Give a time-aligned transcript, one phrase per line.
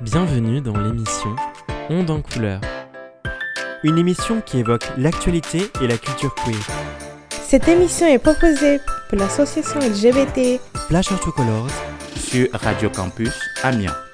[0.00, 1.34] Bienvenue dans l'émission
[1.90, 2.60] Onde en couleur.
[3.82, 6.54] Une émission qui évoque l'actualité et la culture queer.
[7.30, 11.70] Cette émission est proposée pour l'association LGBT Flash to Colors
[12.16, 14.07] sur Radio Campus Amiens.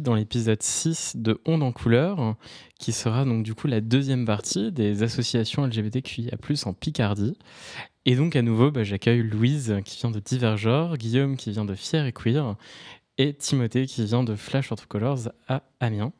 [0.00, 2.36] Dans l'épisode 6 de Onde en couleur,
[2.78, 7.36] qui sera donc du coup la deuxième partie des associations LGBTQIA+, en Picardie.
[8.06, 11.74] Et donc à nouveau, bah, j'accueille Louise qui vient de Divergeur, Guillaume qui vient de
[11.74, 12.56] Fier et Queer,
[13.18, 16.12] et Timothée qui vient de Flash Orthocolors Colors à Amiens.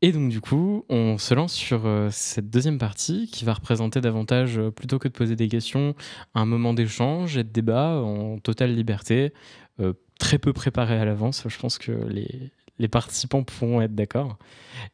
[0.00, 4.00] Et donc du coup, on se lance sur euh, cette deuxième partie qui va représenter
[4.00, 5.96] davantage, euh, plutôt que de poser des questions,
[6.34, 9.32] un moment d'échange et de débat en totale liberté,
[9.80, 11.44] euh, très peu préparé à l'avance.
[11.48, 14.38] Je pense que les, les participants pourront être d'accord.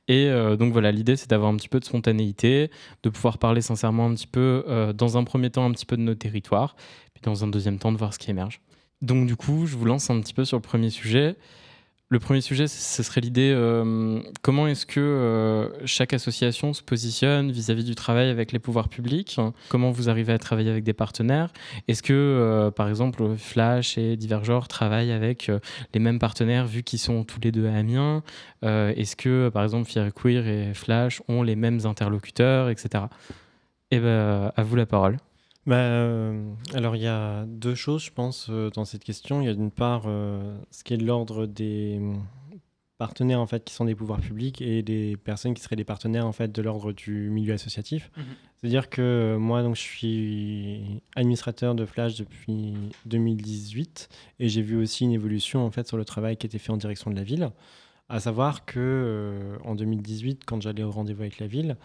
[0.09, 2.71] Et donc voilà, l'idée c'est d'avoir un petit peu de spontanéité,
[3.03, 6.03] de pouvoir parler sincèrement un petit peu, dans un premier temps un petit peu de
[6.03, 6.77] nos territoires,
[7.13, 8.61] puis dans un deuxième temps de voir ce qui émerge.
[9.03, 11.37] Donc du coup, je vous lance un petit peu sur le premier sujet.
[12.11, 17.51] Le premier sujet, ce serait l'idée euh, comment est-ce que euh, chaque association se positionne
[17.51, 19.41] vis-à-vis du travail avec les pouvoirs publics?
[19.71, 21.51] Comment vous arrivez à travailler avec des partenaires?
[21.89, 25.51] Est-ce que, euh, par exemple, Flash et Divergeur travaillent avec
[25.95, 28.23] les mêmes partenaires vu qu'ils sont tous les deux à Amiens?
[28.63, 33.05] Est-ce que, par exemple, Fier Queer et Flash ont les mêmes interlocuteurs, etc.
[33.91, 35.17] Eh bien, à vous la parole.
[35.67, 39.41] Bah, euh, alors, il y a deux choses, je pense, euh, dans cette question.
[39.41, 42.01] Il y a d'une part euh, ce qui est de l'ordre des
[42.97, 46.27] partenaires en fait qui sont des pouvoirs publics et des personnes qui seraient des partenaires
[46.27, 48.11] en fait de l'ordre du milieu associatif.
[48.17, 48.25] Mhm.
[48.57, 52.75] C'est-à-dire que moi donc je suis administrateur de Flash depuis
[53.07, 56.71] 2018 et j'ai vu aussi une évolution en fait sur le travail qui était fait
[56.71, 57.51] en direction de la ville.
[58.09, 61.77] À savoir que en 2018 quand j'allais au rendez-vous avec la ville,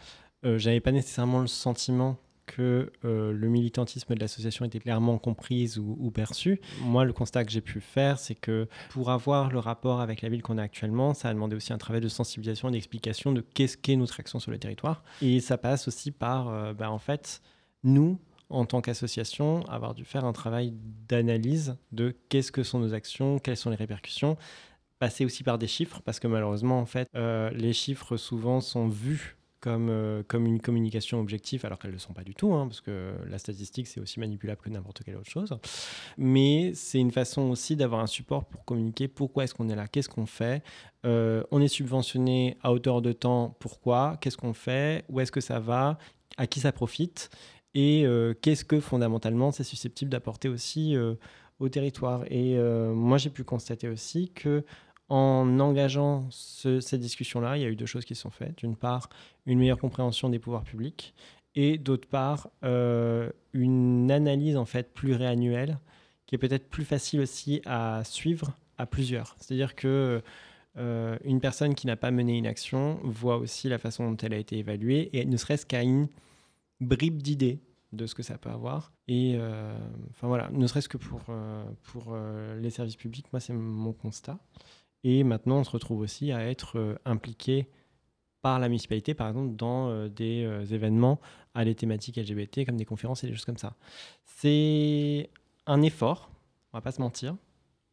[0.44, 2.18] j'avais pas nécessairement le sentiment
[2.50, 6.60] que euh, le militantisme de l'association était clairement comprise ou, perçu.
[6.82, 10.30] Moi, le constat que j'ai pu faire, c'est que pour avoir le rapport avec la
[10.30, 13.42] ville qu'on a actuellement, ça a demandé aussi un travail de sensibilisation et d'explication de
[13.42, 15.04] qu'est-ce qu'est notre action sur le territoire.
[15.22, 17.42] Et ça passe aussi par, euh, bah, en fait,
[17.84, 20.74] nous, en tant qu'association, avoir dû faire un travail
[21.08, 24.38] d'analyse de qu'est-ce que sont nos actions, quelles sont les répercussions,
[24.98, 28.88] passer aussi par des chiffres, parce que malheureusement, en fait, euh, les chiffres souvent sont
[28.88, 32.54] vus comme, euh, comme une communication objective, alors qu'elles ne le sont pas du tout,
[32.54, 35.58] hein, parce que la statistique, c'est aussi manipulable que n'importe quelle autre chose.
[36.18, 39.88] Mais c'est une façon aussi d'avoir un support pour communiquer pourquoi est-ce qu'on est là,
[39.88, 40.64] qu'est-ce qu'on fait.
[41.06, 45.42] Euh, on est subventionné à hauteur de temps, pourquoi, qu'est-ce qu'on fait, où est-ce que
[45.42, 45.98] ça va,
[46.38, 47.30] à qui ça profite,
[47.74, 50.96] et euh, qu'est-ce que fondamentalement c'est susceptible d'apporter aussi
[51.60, 52.24] au territoire.
[52.30, 52.58] Et
[52.94, 54.64] moi, j'ai pu constater aussi que
[55.10, 58.58] en engageant ces discussions-là, il y a eu deux choses qui sont faites.
[58.60, 59.10] D'une part,
[59.46, 61.14] une meilleure compréhension des pouvoirs publics
[61.56, 65.80] et d'autre part, euh, une analyse en fait pluriannuelle
[66.26, 69.36] qui est peut-être plus facile aussi à suivre à plusieurs.
[69.40, 70.22] C'est-à-dire que
[70.78, 74.34] euh, une personne qui n'a pas mené une action voit aussi la façon dont elle
[74.34, 76.08] a été évaluée et ne serait-ce qu'à une
[76.80, 77.60] bribe d'idées
[77.92, 78.94] de ce que ça peut avoir.
[79.08, 79.76] Et euh,
[80.12, 81.22] enfin voilà, ne serait-ce que pour,
[81.82, 82.16] pour
[82.60, 84.38] les services publics, moi c'est mon constat.
[85.04, 87.68] Et maintenant, on se retrouve aussi à être euh, impliqué
[88.42, 91.20] par la municipalité, par exemple, dans euh, des euh, événements
[91.54, 93.76] à les thématiques LGBT, comme des conférences et des choses comme ça.
[94.26, 95.30] C'est
[95.66, 96.32] un effort,
[96.74, 97.36] on va pas se mentir,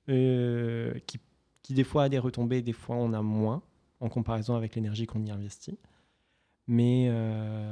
[0.07, 1.19] qui,
[1.63, 3.63] qui, des fois a des retombées, des fois on a moins,
[3.99, 5.79] en comparaison avec l'énergie qu'on y investit.
[6.69, 7.11] Mais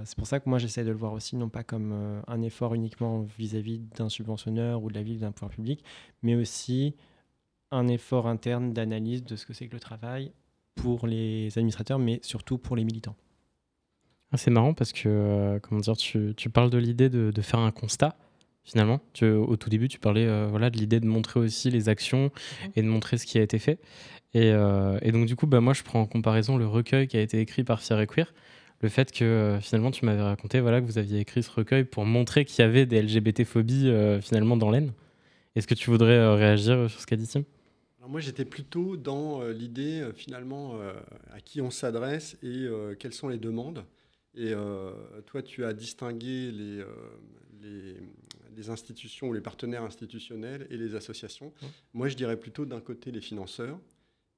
[0.04, 2.74] c'est pour ça que moi j'essaie de le voir aussi, non pas comme un effort
[2.74, 5.84] uniquement vis-à-vis d'un subventionneur ou de la ville d'un pouvoir public,
[6.22, 6.96] mais aussi
[7.70, 10.32] un effort interne d'analyse de ce que c'est que le travail
[10.74, 13.16] pour les administrateurs, mais surtout pour les militants.
[14.32, 17.70] Ah, c'est marrant parce que, euh, comment dire, tu, parles de l'idée de, faire un
[17.70, 18.16] constat.
[18.64, 22.32] Finalement, au tout début, tu parlais euh, voilà, de l'idée de montrer aussi les actions
[22.74, 23.78] et de montrer ce qui a été fait.
[24.32, 27.20] Et, euh, donc, du coup, bah, moi, je prends en comparaison le recueil qui a
[27.20, 28.34] été écrit par Fier et Queer.
[28.80, 32.04] Le fait que finalement, tu m'avais raconté voilà, que vous aviez écrit ce recueil pour
[32.04, 34.92] montrer qu'il y avait des LGBT-phobies finalement dans l'Aisne.
[35.54, 37.44] Est-ce que tu voudrais réagir sur ce qu'a dit Tim?
[38.08, 40.92] Moi, j'étais plutôt dans euh, l'idée, euh, finalement, euh,
[41.32, 42.66] à qui on s'adresse et
[42.98, 43.84] quelles sont les demandes.
[44.36, 44.52] Et
[45.26, 46.82] toi, tu as distingué les,
[48.56, 51.52] les, institutions ou les partenaires institutionnels et les associations.
[51.92, 53.78] Moi, je dirais plutôt d'un côté les financeurs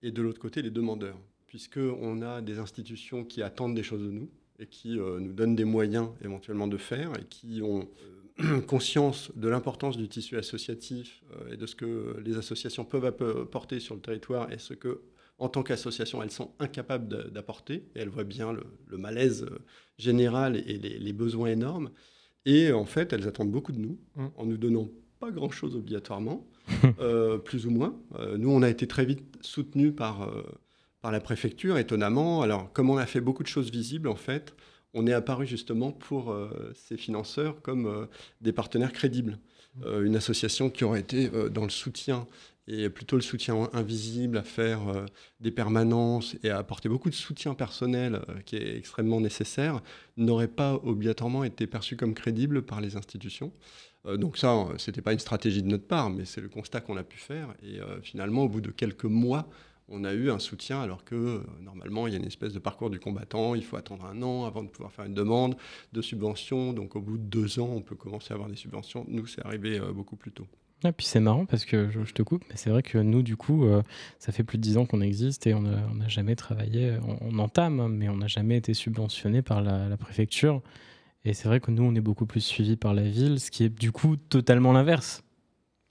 [0.03, 4.11] et de l'autre côté les demandeurs, puisqu'on a des institutions qui attendent des choses de
[4.11, 4.29] nous
[4.59, 7.89] et qui nous donnent des moyens éventuellement de faire et qui ont
[8.67, 13.95] conscience de l'importance du tissu associatif et de ce que les associations peuvent apporter sur
[13.95, 15.01] le territoire et ce que,
[15.39, 17.89] en tant qu'association, elles sont incapables d'apporter.
[17.95, 19.47] Et elles voient bien le, malaise
[19.99, 21.91] général et les, besoins énormes.
[22.45, 24.27] Et en fait, elles attendent beaucoup de nous, mmh.
[24.37, 24.89] en nous donnant
[25.19, 26.47] pas grand-chose obligatoirement,
[27.45, 27.99] plus ou moins.
[28.37, 30.31] nous, on a été très vite soutenus par
[31.07, 32.43] par la préfecture, étonnamment.
[32.43, 34.57] Alors, comme on a fait beaucoup de choses visibles, en fait,
[34.95, 38.07] on est apparu justement pour euh, ces financeurs comme euh,
[38.41, 39.39] des partenaires crédibles.
[39.77, 39.83] Mmh.
[39.85, 42.27] Euh, une association qui aurait été dans le soutien
[42.69, 45.07] et plutôt le soutien invisible, à faire
[45.39, 49.81] des permanences et à apporter beaucoup de soutien personnel qui est extrêmement nécessaire,
[50.17, 53.53] n'aurait pas obligatoirement été perçu comme crédible par les institutions.
[54.17, 57.05] donc ça, c'était pas une stratégie de notre part, mais c'est le constat qu'on a
[57.05, 57.55] pu faire.
[57.63, 59.49] Et finalement, au bout de quelques mois,
[59.89, 62.59] on a eu un soutien alors que euh, normalement il y a une espèce de
[62.59, 65.57] parcours du combattant, il faut attendre un an avant de pouvoir faire une demande
[65.93, 69.05] de subvention, donc au bout de deux ans on peut commencer à avoir des subventions.
[69.09, 70.47] Nous c'est arrivé euh, beaucoup plus tôt.
[70.85, 73.37] Et puis c'est marrant parce que je, te coupe, mais c'est vrai que nous, du
[73.37, 73.83] coup, euh,
[74.19, 77.81] ça fait plus de dix ans qu'on existe et on n'a jamais travaillé, on, entame,
[77.81, 80.61] hein, mais on n'a jamais été subventionné par la, préfecture.
[81.25, 83.65] Et c'est vrai que nous, on est beaucoup plus suivi par la ville, ce qui
[83.65, 85.23] est du coup totalement l'inverse.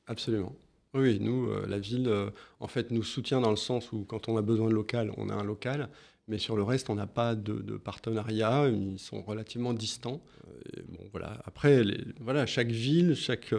[0.05, 0.53] Absolument.
[0.95, 2.29] Oui, nous, euh, la ville, euh,
[2.61, 5.29] en fait, nous soutient dans le sens où quand on a besoin de local, on
[5.29, 5.89] a un local.
[6.29, 8.69] Mais sur le reste, on n'a pas de, partenariat.
[8.69, 10.21] Ils sont relativement distants.
[10.47, 11.41] Euh, bon, voilà.
[11.45, 11.83] Après,
[12.21, 13.53] voilà, chaque ville, chaque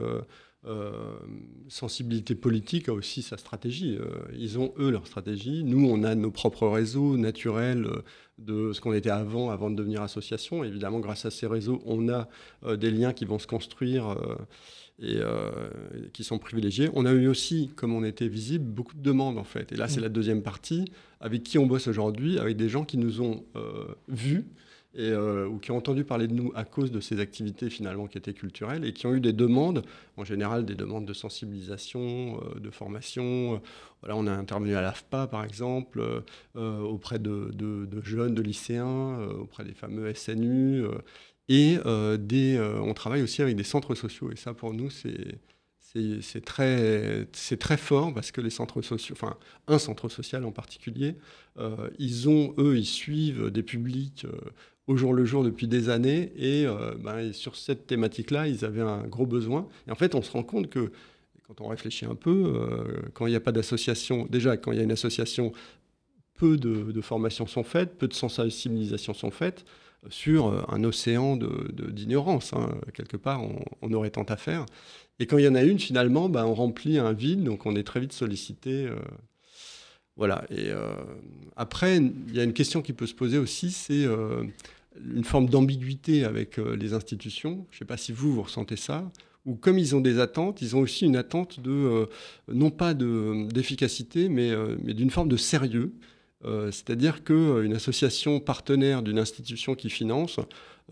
[1.69, 3.99] sensibilité politique a aussi sa stratégie.
[4.37, 5.63] ils ont, eux, leur stratégie.
[5.63, 7.87] Nous, on a nos propres réseaux naturels
[8.39, 10.65] de ce qu'on était avant, avant de devenir association.
[10.65, 12.29] Évidemment, grâce à ces réseaux, on a
[12.77, 14.17] des liens qui vont se construire
[14.99, 15.51] et euh,
[16.13, 16.89] qui sont privilégiés.
[16.95, 19.73] On a eu aussi, comme on était visible, beaucoup de demandes en fait.
[19.73, 20.05] Et là, c'est mm.
[20.05, 20.87] la deuxième partie,
[21.21, 24.47] avec qui on bosse aujourd'hui, avec des gens qui nous ont euh, vus
[24.95, 28.07] et, euh, ou qui ont entendu parler de nous à cause de ces activités finalement
[28.07, 29.83] qui étaient culturelles et qui ont eu des demandes,
[30.17, 33.61] en général des demandes de sensibilisation, de formation.
[34.01, 36.03] Voilà, on a intervenu à l'AFPA par exemple,
[36.55, 40.87] auprès de, de, de, jeunes, de lycéens, auprès des fameux SNU.
[41.49, 44.31] Et euh, euh, on travaille aussi avec des centres sociaux.
[44.33, 45.39] Et ça, pour nous, c'est
[46.21, 47.25] c'est très,
[47.59, 51.17] très fort parce que les centres sociaux, enfin un centre social en particulier,
[51.59, 54.27] euh, ils ont, eux, ils suivent des publics
[54.89, 56.67] au jour le jour depuis des années et,
[56.99, 59.69] ben, sur cette thématique-là, ils avaient un gros besoin.
[59.89, 60.93] Et en fait, on se rend compte que
[61.47, 62.69] quand on réfléchit un peu,
[63.15, 65.53] quand il n'y a pas d'association, déjà quand il y a une association,
[66.35, 69.65] peu de, de formations sont faites, peu de sensibilisations sont faites
[70.09, 72.53] sur euh, un océan d'ignorance.
[72.53, 72.81] De, hein.
[72.95, 73.43] Quelque part,
[73.83, 74.67] on, aurait tant à faire.
[75.19, 77.75] Et quand il y en a une, finalement, bah, on remplit un vide, donc on
[77.77, 78.87] est très vite sollicité.
[78.87, 78.97] Euh,
[80.17, 80.45] voilà.
[80.51, 80.95] Et euh,
[81.57, 84.07] après, il y a une question qui peut se poser aussi, c'est
[84.99, 87.67] une forme d'ambiguïté avec les institutions.
[87.71, 89.11] Je ne sais pas si vous, vous ressentez ça.
[89.45, 92.09] Ou comme ils ont des attentes, ils ont aussi une attente de,
[92.49, 94.53] non pas d'efficacité, mais,
[94.83, 95.93] mais d'une forme de sérieux.
[96.45, 100.39] Euh, c'est-à-dire qu'une association partenaire d'une institution qui finance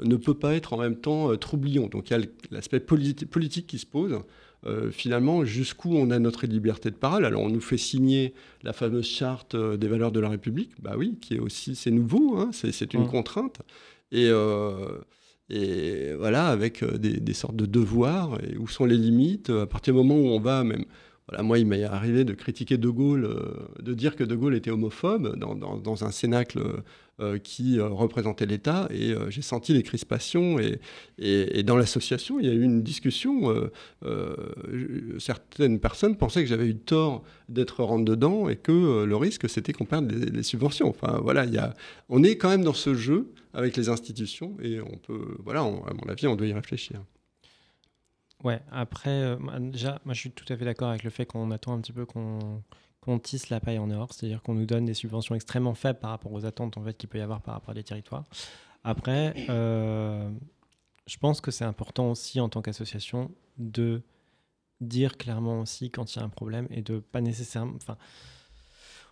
[0.02, 1.87] ne peut pas être en même temps euh, troublion.
[1.88, 4.19] Donc il y a l'aspect politique qui se pose.
[4.67, 7.26] Euh, finalement, jusqu'où on a notre liberté de parole.
[7.26, 8.32] Alors, on nous fait signer
[8.62, 12.38] la fameuse charte des valeurs de la République, bah oui, qui est aussi, c'est nouveau,
[12.38, 13.08] hein, c'est une mmh.
[13.08, 13.58] contrainte.
[14.11, 14.31] Et,
[15.50, 19.93] et, voilà, avec des, des, sortes de devoirs, et où sont les limites, à partir
[19.93, 20.87] du moment où on va même
[21.29, 24.55] voilà, moi, il m'est arrivé de critiquer De Gaulle, euh, de dire que De Gaulle
[24.55, 26.82] était homophobe dans, un cénacle
[27.20, 30.58] euh, qui euh, représentait l'État, et j'ai senti les crispations.
[31.19, 33.70] Et, dans l'association, il y a eu une discussion.
[35.19, 39.72] certaines personnes pensaient que j'avais eu tort d'être rentre dedans et que le risque, c'était
[39.72, 40.89] qu'on perde les, subventions.
[40.91, 41.46] Enfin, voilà,
[42.10, 45.94] on est quand même dans ce jeu avec les institutions, et on peut, voilà, à
[45.94, 47.01] mon avis, on doit y réfléchir.
[48.44, 51.51] Ouais, après, euh, déjà, moi je suis tout à fait d'accord avec le fait qu'on
[51.51, 54.93] attend un petit peu qu'on tisse la paille en or, c'est-à-dire qu'on nous donne des
[54.93, 57.70] subventions extrêmement faibles par rapport aux attentes en fait, qu'il peut y avoir par rapport
[57.70, 58.24] à des territoires.
[58.84, 60.31] Après, euh,
[61.06, 64.03] je pense que c'est important aussi en tant qu'association de
[64.82, 67.79] dire clairement aussi quand il y a un problème et de pas nécessairement.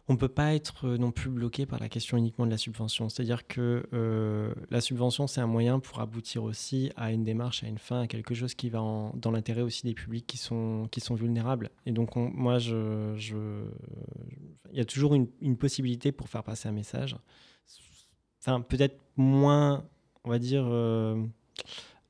[0.09, 2.59] On ne peut pas être euh, non plus bloqué par la question uniquement de la
[2.59, 3.09] subvention.
[3.09, 7.69] C'est-à-dire que euh, la subvention, c'est un moyen pour aboutir aussi à une démarche, à
[7.69, 11.01] une fin, à quelque chose qui va dans l'intérêt aussi des publics qui sont, qui
[11.01, 11.71] sont vulnérables.
[11.87, 13.15] Et donc, moi, il
[14.73, 17.17] y a toujours une, possibilité pour faire passer un message.
[18.41, 19.85] Enfin, peut-être moins,
[20.25, 21.23] on va dire, euh,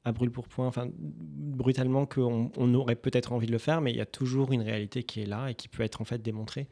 [0.05, 3.91] à brûle pour point, enfin, brutalement qu'on on aurait peut-être envie de le faire, mais
[3.91, 6.23] il y a toujours une réalité qui est là et qui peut être en fait
[6.23, 6.69] démontrée.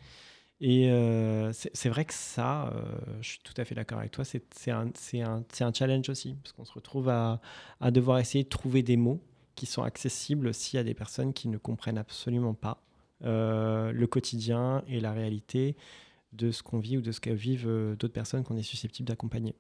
[0.61, 2.83] Et euh, c'est vrai que ça, euh,
[3.23, 6.73] je suis tout à fait d'accord avec toi, c'est un, challenge aussi, parce qu'on se
[6.75, 7.41] retrouve à,
[7.91, 9.23] devoir essayer de trouver des mots
[9.55, 12.83] qui sont accessibles aussi à des personnes qui ne comprennent absolument pas
[13.25, 15.77] euh, le quotidien et la réalité
[16.35, 19.55] de ce qu'on vit ou de ce que vivent d'autres personnes qu'on est susceptible d'accompagner.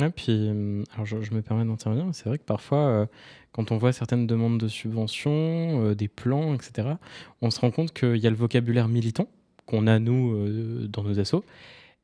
[0.00, 3.08] Ouais, puis euh, alors je, me permets d'intervenir, c'est vrai que parfois,
[3.52, 6.94] quand on voit certaines demandes de subventions, des plans, etc.,
[7.42, 9.28] on se rend compte qu'il y a le vocabulaire militant
[9.66, 11.44] qu'on a, nous, euh, dans nos assos,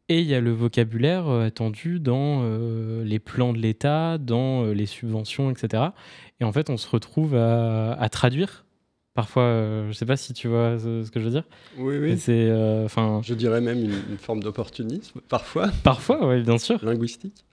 [0.08, 4.64] et il y a le vocabulaire euh, attendu dans euh, les plans de l'État, dans
[4.64, 5.84] euh, les subventions, etc.
[6.40, 8.64] Et en fait, on se retrouve à, à traduire.
[9.14, 11.44] Parfois, euh, je ne sais pas si tu vois ce, ce que je veux dire.
[11.78, 12.18] Oui, oui.
[12.18, 12.50] C'est,
[12.84, 16.84] enfin, Je dirais même une, une forme d'opportunisme, parfois, parfois, oui, bien sûr.
[16.84, 17.44] linguistique.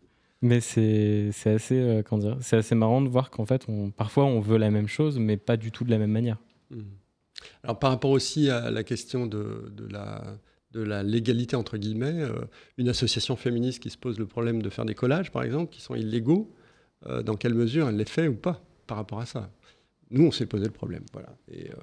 [0.43, 4.25] Mais c'est c'est assez, comment dire, c'est assez marrant de voir qu'en fait, on, parfois,
[4.25, 6.37] on veut la même chose, mais pas du tout de la même manière.
[6.69, 6.85] Mhm.
[7.63, 10.37] Alors par rapport aussi à la question de, de la,
[10.71, 12.33] de la légalité, entre guillemets, euh,
[12.77, 15.81] une association féministe qui se pose le problème de faire des collages, par exemple, qui
[15.81, 16.53] sont illégaux,
[17.07, 19.51] euh, dans quelle mesure elle les fait ou pas par rapport à ça?
[20.11, 21.03] Nous, on s'est posé le problème.
[21.13, 21.35] Voilà.
[21.51, 21.73] Et euh,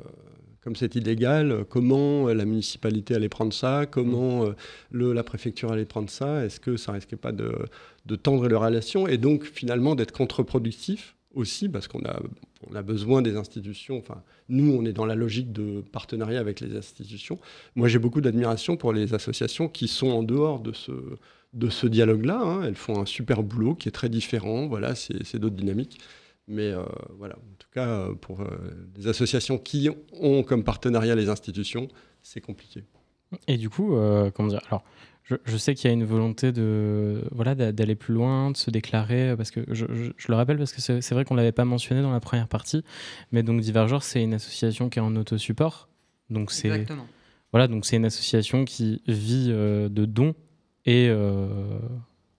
[0.62, 3.84] comme c'est illégal, comment la municipalité allait prendre ça?
[3.84, 4.46] Comment
[4.90, 6.42] le, la préfecture allait prendre ça?
[6.42, 7.52] Est-ce que ça risquait pas de,
[8.06, 11.13] de tendre les relations et donc finalement d'être contre-productif?
[11.34, 12.20] Aussi parce qu'on a,
[12.70, 13.98] on a besoin des institutions.
[13.98, 17.38] Enfin, nous, on est dans la logique de partenariat avec les institutions.
[17.74, 20.92] Moi, j'ai beaucoup d'admiration pour les associations qui sont en dehors de ce,
[21.52, 22.40] de ce dialogue-là.
[22.40, 22.62] hein.
[22.64, 24.66] Elles font un super boulot qui est très différent.
[24.66, 25.98] Voilà, c'est d'autres dynamiques.
[26.46, 26.82] Mais euh,
[27.18, 28.46] voilà, en tout cas, euh, pour euh,
[28.96, 31.88] les associations qui ont comme partenariat les institutions,
[32.22, 32.84] c'est compliqué.
[33.48, 34.60] Et du coup, euh, comment dire?
[35.24, 38.56] Je, je sais qu'il y a une volonté de voilà d'a- d'aller plus loin, de
[38.56, 41.34] se déclarer, euh, parce que je, je- je le rappelle parce que c'est vrai qu'on
[41.34, 42.84] l'avait pas mentionné dans la première partie,
[43.32, 45.88] mais donc Divergeur, c'est une association qui est en autosupport.
[46.30, 47.06] Donc c'est Exactement.
[47.52, 50.34] voilà, donc c'est une association qui vit euh, de dons
[50.86, 51.78] et, euh,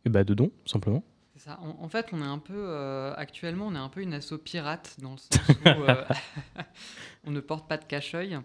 [0.06, 1.04] et bah, de dons simplement.
[1.38, 1.60] C'est ça.
[1.62, 4.38] En, en fait, on est un peu euh, actuellement, on est un peu une asso
[4.44, 5.70] pirate dans le sens où
[7.26, 8.38] on ne porte pas de cache-œil,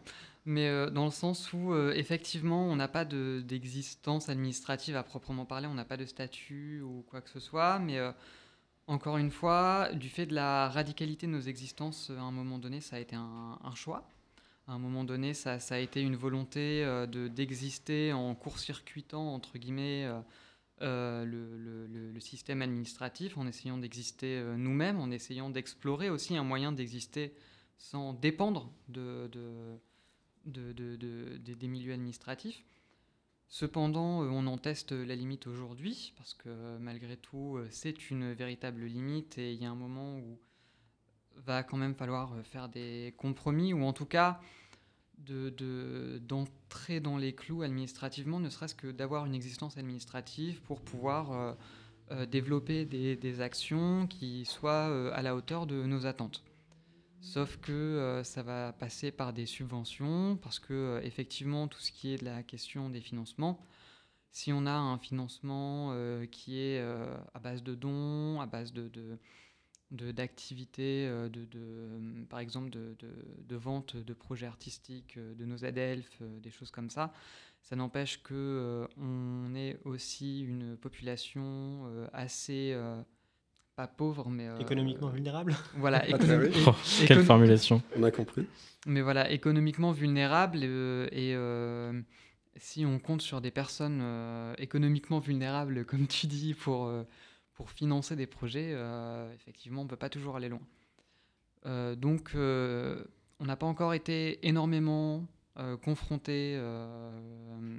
[0.47, 5.03] mais euh, dans le sens où euh, effectivement, on n'a pas de- d'existence administrative à
[5.03, 8.13] proprement parler, on n'a pas de statut ou quoi que ce soit, mais euh,
[8.87, 12.81] encore une fois, du fait de la radicalité de nos existences, à un moment donné,
[12.81, 14.09] ça a été un, choix.
[14.67, 20.09] À un moment donné, ça, a été une volonté de d'exister en court-circuitant entre guillemets.
[20.81, 27.33] le, le- système administratif, en essayant d'exister nous-mêmes, en essayant d'explorer aussi un moyen d'exister
[27.79, 29.29] sans dépendre de-
[30.47, 32.65] de- de- de- des, milieux administratifs.
[33.49, 38.11] Cependant, euh, on en teste la limite aujourd'hui, parce que euh, malgré tout, euh, c'est
[38.11, 40.39] une véritable limite, et il y a un moment où
[41.37, 44.41] va quand même falloir faire des compromis, ou en tout cas
[45.19, 50.81] de- de- d'entrer dans les clous administrativement, ne serait-ce que d'avoir une existence administrative pour
[50.81, 51.57] pouvoir
[52.31, 56.43] développer des, actions qui soient à la hauteur de nos attentes.
[57.21, 61.93] Sauf que euh, ça va passer par des subventions, parce que euh, effectivement, tout ce
[61.93, 63.61] qui est de la question des financements,
[64.33, 66.81] si on a un financement euh, qui est
[67.35, 69.19] à base de dons, à base de, de-
[69.91, 75.45] de- d'activités, de, de, euh, par exemple de, de- de vente de projets artistiques, de
[75.45, 77.13] nos adelphes, des choses comme ça.
[77.63, 82.75] Ça n'empêche que on est aussi une population assez
[83.81, 86.51] pas pauvre, mais euh, Économiquement vulnérable Voilà, Ah, écono- oui.
[86.67, 86.75] Oh,
[87.07, 88.47] quelle formulation On a compris.
[88.87, 92.01] mais voilà, économiquement vulnérable euh, et euh,
[92.57, 97.05] si on compte sur des personnes euh, économiquement vulnérables, comme tu dis, pour, euh,
[97.55, 100.61] pour financer des projets, euh, effectivement, on ne peut pas toujours aller loin.
[101.67, 103.03] Euh, donc, euh,
[103.39, 105.27] on n'a pas encore été énormément
[105.59, 107.79] euh, confronté euh,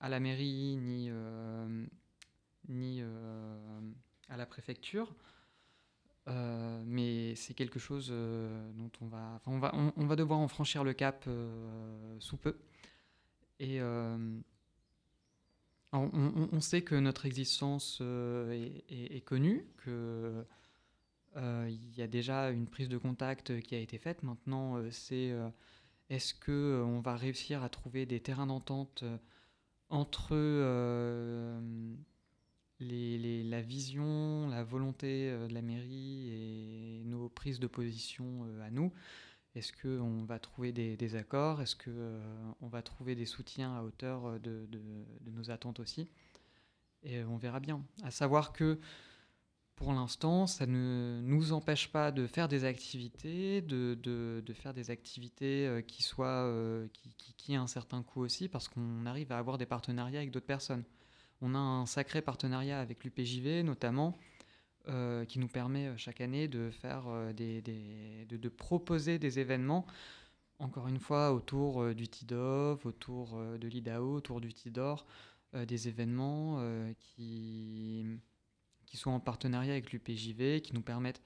[0.00, 1.86] à la mairie ni, euh,
[2.68, 3.80] ni euh,
[4.28, 5.14] à la préfecture.
[6.28, 10.48] Euh, mais c'est quelque chose euh, dont on va, on va, on, va devoir en
[10.48, 12.58] franchir le cap euh, sous peu.
[13.60, 13.80] Et
[15.92, 20.44] on, sait que notre existence est, connue, que
[21.36, 24.22] il y a déjà une prise de contact qui a été faite.
[24.22, 25.34] Maintenant, c'est
[26.08, 29.02] est-ce que on va réussir à trouver des terrains d'entente
[29.88, 30.36] entre
[32.80, 38.70] la vision, la volonté euh, de la mairie et nos prises de position euh, à
[38.70, 38.92] nous
[39.54, 41.60] Est-ce qu'on va trouver des, accords?
[41.60, 46.08] Est-ce qu'on va trouver des soutiens à hauteur euh, de, nos attentes aussi?
[47.02, 47.82] Et euh, on verra bien.
[48.02, 48.78] À savoir que
[49.78, 55.68] pour l'instant, ça ne nous empêche pas de faire des activités, de, faire des activités
[55.68, 56.88] euh, qui soient euh,
[57.50, 60.82] un certain coût aussi, parce qu'on arrive à avoir des partenariats avec d'autres personnes.
[61.40, 64.18] On a un sacré partenariat avec l'UPJV, notamment,
[64.88, 67.04] euh, qui nous permet chaque année de faire
[67.34, 69.86] des, des- de, proposer des événements.
[70.58, 75.06] Encore une fois, autour du TIDOV, autour de l'IDAO, autour du TIDOR,
[75.54, 78.04] euh, des événements euh, qui,
[78.84, 81.22] qui sont en partenariat avec l'UPJV, qui nous permettent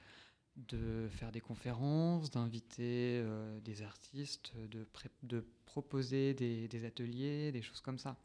[0.54, 7.98] de faire des conférences, d'inviter euh, des artistes, de, proposer des ateliers, des choses comme
[7.98, 8.16] ça.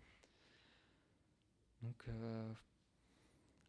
[1.84, 2.52] Donc, euh,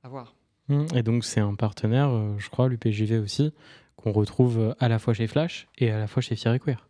[0.03, 0.35] à voir.
[0.69, 3.53] Hum, Et donc c'est un partenaire, euh, je crois, l'UPJV aussi,
[3.97, 6.59] qu'on retrouve euh, à la fois chez Flash et à la fois chez Fier et
[6.61, 6.87] Queer.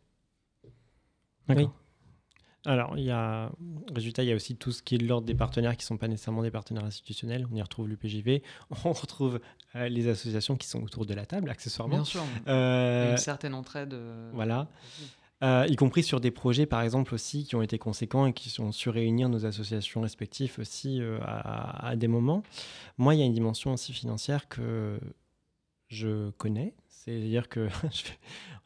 [1.49, 1.75] D'accord.
[2.67, 3.51] Alors, il y a,
[3.95, 5.87] résultat, il y a aussi tout ce qui est de l'ordre des partenaires qui ne
[5.87, 7.47] sont pas nécessairement des partenaires institutionnels.
[7.51, 8.43] On y retrouve l'UPJV,
[8.85, 9.41] on retrouve
[9.77, 11.95] euh, les associations qui sont autour de la table, accessoirement.
[11.97, 13.95] Bien sûr, il y a Euh, une certaine entraide.
[13.95, 14.69] euh, voilà.
[15.45, 18.61] Euh, y compris sur des projets, par exemple, aussi, qui ont été conséquents et qui
[18.61, 22.43] ont su réunir nos associations respectives aussi euh, à, à des moments.
[22.97, 24.99] Moi, il y a une dimension aussi financière que
[25.89, 26.75] je connais.
[27.09, 27.69] C'est-à-dire que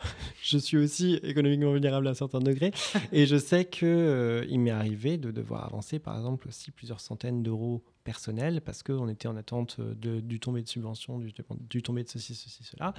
[0.42, 2.72] je, suis aussi économiquement vulnérable à un certain degré.
[3.12, 7.42] et je sais qu'il il m'est arrivé de devoir avancer, par exemple, aussi plusieurs centaines
[7.42, 11.32] d'euros personnels parce qu'on était en attente de, du tombé de subvention, du,
[11.70, 12.94] du tombé de ceci, ceci, cela.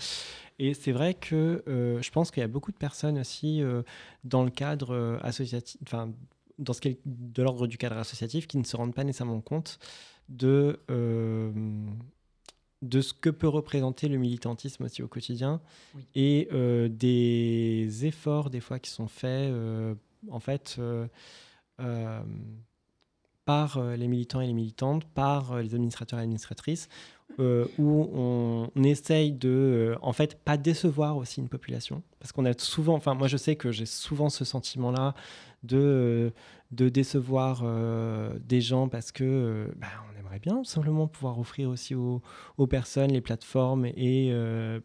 [0.59, 3.83] Et c'est vrai que euh, je pense qu'il y a beaucoup de personnes aussi euh,
[4.23, 6.13] dans le cadre euh, associatif, enfin,
[6.57, 9.41] dans ce qui est de l'ordre du cadre associatif, qui ne se rendent pas nécessairement
[9.41, 9.79] compte
[10.29, 11.51] de, euh,
[12.83, 15.61] de ce que peut représenter le militantisme aussi au quotidien
[15.95, 16.03] Oui.
[16.15, 19.95] et euh, des efforts des fois qui sont faits euh,
[20.29, 21.07] en fait euh,
[23.45, 26.87] par les militants et les militantes, par les administrateurs et administratrices,
[27.39, 27.41] où
[27.79, 32.03] on, on essaye de, en fait, pas décevoir aussi une population.
[32.19, 35.13] Parce qu'on a souvent, enfin, moi je sais que j'ai souvent ce sentiment-là
[35.63, 36.29] de, euh,
[36.71, 41.69] de décevoir euh, des gens parce que euh, bah, on aimerait bien simplement pouvoir offrir
[41.69, 42.21] aussi aux,
[42.57, 44.33] aux personnes les plateformes et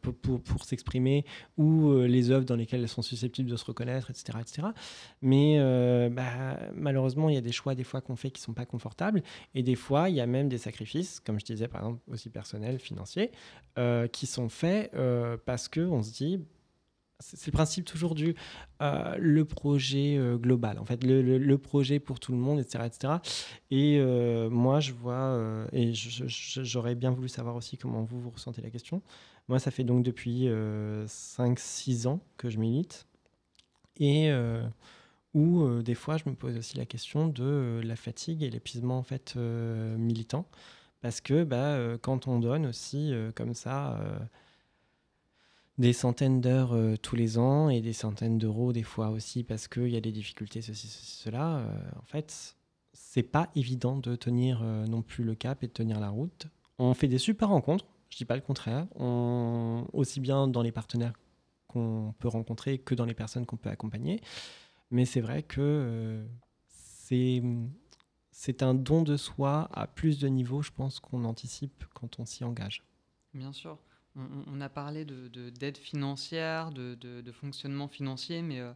[0.02, 1.24] pour, pour, s'exprimer
[1.56, 4.38] ou les œuvres dans lesquelles elles sont susceptibles de se reconnaître, etc.
[4.40, 4.68] etc.
[5.22, 5.58] Mais
[6.10, 9.22] bah, malheureusement, il y a des choix des fois qu'on fait qui sont pas confortables
[9.54, 12.28] et des fois, il y a même des sacrifices, comme je disais par exemple aussi
[12.28, 13.30] personnels, financiers,
[14.12, 14.92] qui sont faits
[15.46, 16.40] parce que on se dit
[17.20, 18.34] c'est le principe toujours du
[18.80, 22.84] euh, le projet euh, global, en fait, le, le- projet pour tout le monde, etc.
[22.86, 23.14] etc.
[23.70, 28.62] Et euh, moi, je vois, et j'aurais bien voulu savoir aussi comment vous, vous ressentez
[28.62, 29.02] la question.
[29.48, 33.06] Moi, ça fait donc depuis 5-6 ans que je milite.
[33.98, 34.30] Et
[35.34, 39.02] où, des fois, je me pose aussi la question de la fatigue et l'épuisement en
[39.02, 40.46] fait, militant.
[41.00, 43.98] Parce que bah, quand on donne aussi comme ça
[45.78, 49.68] des centaines d'heures euh, tous les ans et des centaines d'euros des fois aussi parce
[49.68, 52.56] qu'il y a des difficultés, ceci, ceci, cela, euh, en fait,
[52.92, 56.48] c'est pas évident de tenir euh, non plus le cap et de tenir la route.
[56.78, 60.72] On fait des super rencontres, je dis pas le contraire, on, aussi bien dans les
[60.72, 61.14] partenaires
[61.68, 64.20] qu'on peut rencontrer que dans les personnes qu'on peut accompagner.
[64.90, 66.24] Mais c'est vrai que
[66.68, 67.42] c'est
[68.30, 72.24] c'est un don de soi à plus de niveaux, je pense, qu'on anticipe quand on
[72.24, 72.84] s'y engage.
[73.34, 73.78] Bien sûr.
[74.18, 78.72] On, a parlé de- de- d'aide financière, de, fonctionnement financier, mais euh,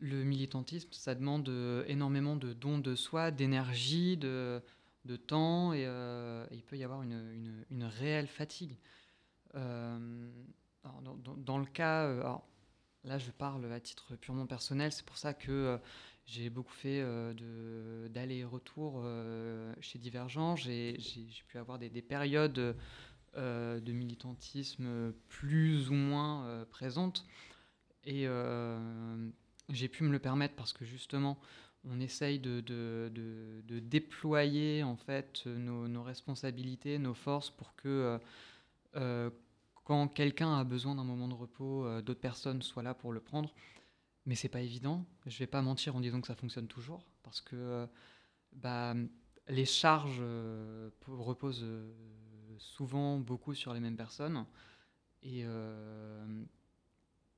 [0.00, 4.62] le militantisme, ça demande euh, énormément de dons de soi, d'énergie, de,
[5.26, 8.76] temps, et, euh, et il peut y avoir une, réelle fatigue.
[9.54, 12.12] Dans, le cas,
[13.04, 15.78] là je parle à titre purement personnel, c'est pour ça que
[16.26, 17.02] j'ai beaucoup fait
[18.10, 19.06] d'aller-retour
[19.80, 20.56] chez Divergent.
[20.56, 20.98] J'ai
[21.46, 22.76] pu avoir des, des périodes
[23.36, 27.26] de militantisme plus ou moins euh, présentes.
[28.04, 29.30] Et euh,
[29.70, 31.38] j'ai pu me le permettre parce que justement,
[31.84, 38.18] on essaye de, de- de- déployer en fait nos, responsabilités, nos forces pour que euh,
[38.96, 39.30] euh,
[39.84, 43.20] quand quelqu'un a besoin d'un moment de repos, euh, d'autres personnes soient là pour le
[43.20, 43.54] prendre.
[44.26, 45.06] Mais c'est pas évident.
[45.26, 47.86] Je vais pas mentir en disant que ça fonctionne toujours parce que euh,
[48.52, 48.94] bah,
[49.48, 51.92] les charges euh, po- reposent euh,
[52.58, 54.44] souvent beaucoup sur les mêmes personnes.
[55.22, 56.44] Et, euh,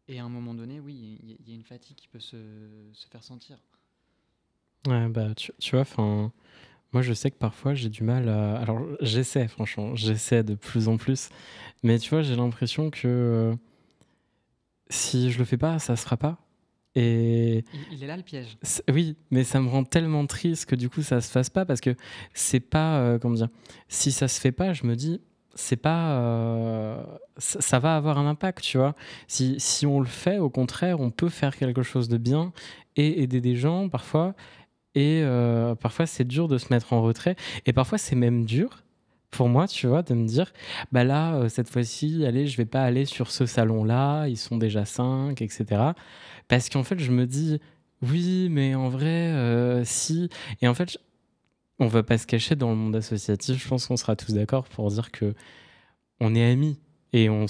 [0.08, 2.36] et à un moment donné, oui, il y, a- une fatigue qui peut se,
[2.92, 3.58] se faire sentir.
[4.86, 6.32] Ouais, bah, tu, tu vois, enfin,
[6.92, 8.58] moi je sais que parfois j'ai du mal à.
[8.60, 11.30] Alors j'essaie, franchement, j'essaie de plus en plus.
[11.82, 13.56] Mais tu vois, j'ai l'impression que euh,
[14.90, 16.38] si je le fais pas, ça se fera pas.
[16.94, 18.56] Et Il, est là le piège.
[18.90, 21.80] oui, mais ça me rend tellement triste que du coup ça se fasse pas parce
[21.80, 21.94] que
[22.34, 22.98] c'est pas.
[22.98, 23.48] euh, comment dire
[23.88, 25.20] Si ça se fait pas, je me dis.
[25.54, 26.12] C'est pas.
[26.20, 27.02] euh,
[27.36, 28.94] ça, ça va avoir un impact, tu vois.
[29.26, 32.52] Si, si on le fait, au contraire, on peut faire quelque chose de bien
[32.96, 34.34] et aider des gens parfois.
[34.94, 37.36] Et euh, parfois, c'est dur de se mettre en retrait.
[37.66, 38.82] Et parfois, c'est même dur
[39.30, 40.52] pour moi, tu vois, de me dire,
[40.90, 44.86] bah là, cette fois-ci, allez, je vais pas aller sur ce salon-là, ils sont déjà
[44.86, 45.92] cinq, etc.
[46.48, 47.60] Parce qu'en fait, je me dis,
[48.02, 50.28] oui, mais en vrai, euh, si.
[50.62, 50.98] Et en fait, je-
[51.78, 54.64] on va pas se cacher dans le monde associatif, je pense qu'on sera tous d'accord
[54.68, 55.34] pour dire que
[56.20, 56.78] on est amis
[57.12, 57.46] et on,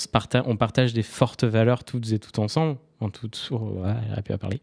[0.59, 2.79] partage des fortes valeurs toutes et tout ensemble.
[3.01, 4.61] En toute sourd, voilà, j'aurais pu à parler.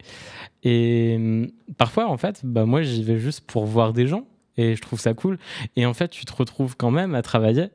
[0.63, 4.25] Et hum, parfois, en fait, bah, moi, j'y vais juste pour voir des gens
[4.57, 5.39] et je trouve ça cool.
[5.75, 7.69] Et en fait, tu te retrouves quand même à travailler.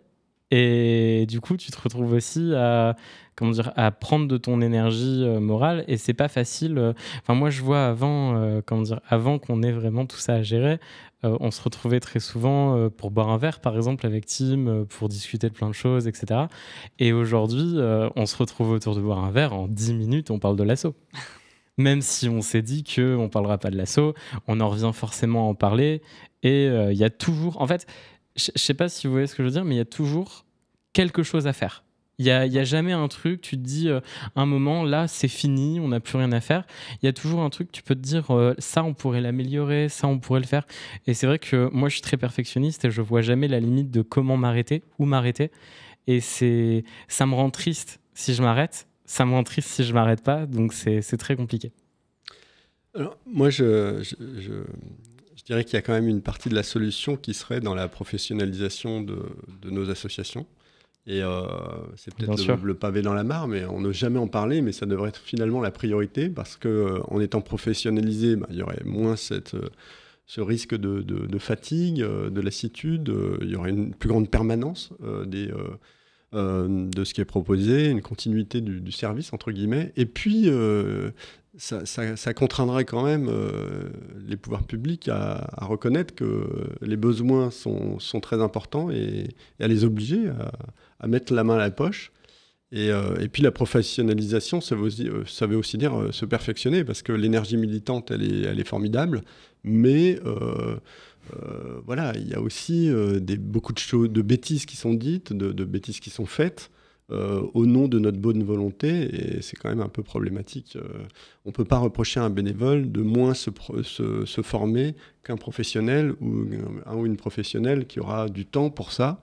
[0.50, 2.96] Et du coup, tu te retrouves aussi à,
[3.36, 5.84] comment dire, à prendre de ton énergie euh, morale.
[5.86, 6.76] Et c'est pas facile.
[6.78, 10.34] euh, Enfin, moi, je vois avant, euh, comment dire, avant qu'on ait vraiment tout ça
[10.34, 10.78] à gérer,
[11.22, 15.50] on se retrouvait très souvent pour boire un verre, par exemple, avec Tim, pour discuter
[15.50, 16.46] de plein de choses, etc.
[16.98, 17.74] Et aujourd'hui,
[18.16, 19.52] on se retrouve autour de boire un verre.
[19.52, 20.94] En 10 minutes, on parle de l'assaut.
[21.76, 24.14] Même si on s'est dit qu'on ne parlera pas de l'assaut,
[24.48, 26.00] on en revient forcément à en parler.
[26.42, 27.60] Et il y a toujours.
[27.60, 27.86] En fait,
[28.40, 29.82] je ne sais pas si vous voyez ce que je veux dire, mais il y
[29.82, 30.44] a toujours
[30.92, 31.84] quelque chose à faire.
[32.18, 34.00] Il n'y a, jamais un truc, tu te dis, euh,
[34.36, 36.66] un moment, là, c'est fini, on n'a plus rien à faire.
[37.02, 39.88] Il y a toujours un truc, tu peux te dire, euh, ça, on pourrait l'améliorer,
[39.88, 40.66] ça, on pourrait le faire.
[41.06, 43.90] Et c'est vrai que moi, je suis très perfectionniste et je vois jamais la limite
[43.90, 45.50] de comment m'arrêter, où m'arrêter.
[46.06, 49.94] Et c'est, ça me rend triste si je m'arrête, ça me rend triste si je
[49.94, 51.72] m'arrête pas, donc c'est très compliqué.
[52.94, 54.02] Alors, moi, je
[55.50, 57.88] dirais qu'il y a quand même une partie de la solution qui serait dans la
[57.88, 59.18] professionnalisation de,
[59.62, 60.46] de nos associations.
[61.06, 61.42] Et euh,
[61.96, 64.70] c'est peut-être le, le pavé dans la mare, mais on n'ose jamais en parler, mais
[64.72, 68.62] ça devrait être finalement la priorité, parce que euh, en étant professionnalisé, bah, il y
[68.62, 69.70] aurait moins cette, euh,
[70.26, 74.92] ce risque de, de- de fatigue, de lassitude, il y aurait une plus grande permanence
[75.26, 75.50] des,
[76.32, 79.92] de ce qui est proposé, une continuité du, service, entre guillemets.
[79.96, 81.10] Et puis, euh,
[81.58, 83.88] ça, ça- contraindrait quand même euh,
[84.28, 86.46] les pouvoirs publics à, reconnaître que
[86.82, 90.30] les besoins sont, très importants et, à les obliger
[91.00, 92.12] à, mettre la main à la poche.
[92.72, 97.12] Et, euh, puis la professionnalisation, ça veut aussi, euh, dire euh, se perfectionner, parce que
[97.12, 99.22] l'énergie militante, elle est, elle est formidable,
[99.64, 100.18] mais
[101.36, 105.32] euh, voilà, il y a aussi euh, beaucoup de choses, de bêtises qui sont dites,
[105.32, 106.70] de, bêtises qui sont faites
[107.10, 110.78] euh, au nom de notre bonne volonté, et c'est quand même un peu problématique.
[111.44, 113.50] On ne peut pas reprocher à un bénévole de moins se,
[114.42, 116.46] former qu'un professionnel ou
[116.86, 119.20] un ou une professionnelle qui aura du temps pour ça.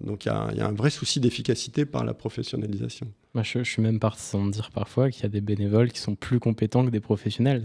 [0.00, 3.06] Donc il y, a- un vrai souci d'efficacité par la professionnalisation.
[3.36, 6.14] Je, je suis même partisan de dire parfois qu'il y a des bénévoles qui sont
[6.14, 7.64] plus compétents que des professionnels.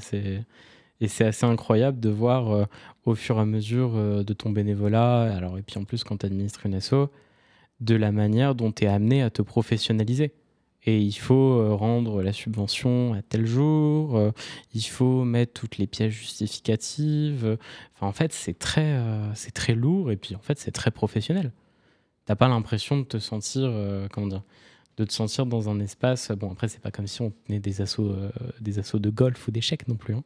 [1.02, 2.66] Et c'est assez incroyable de voir euh,
[3.06, 6.18] au fur et à mesure euh, de ton bénévolat, alors et puis en plus quand
[6.18, 7.10] tu administres une asso,
[7.80, 10.32] de la manière dont tu es amené à te professionnaliser.
[10.84, 14.32] Et il faut euh, rendre la subvention à tel jour,
[14.74, 17.58] il faut mettre toutes les pièces justificatives.
[17.96, 19.00] Enfin, en fait, c'est très,
[19.54, 21.52] très lourd et puis en fait, c'est très professionnel.
[22.26, 23.72] T'as pas l'impression de te sentir,
[24.12, 24.44] comment dire,
[24.98, 26.32] de te sentir dans un espace.
[26.32, 29.48] Bon, après, c'est pas comme si on tenait des assauts, euh, des assauts de golf
[29.48, 30.14] ou d'échecs non plus.
[30.16, 30.24] hein.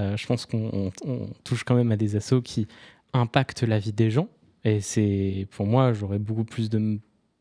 [0.00, 2.66] Euh, je pense qu'on on- on touche quand même à des assauts qui
[3.12, 4.28] impactent la vie des gens.
[4.64, 6.98] Et c'est, pour moi, j'aurais beaucoup plus de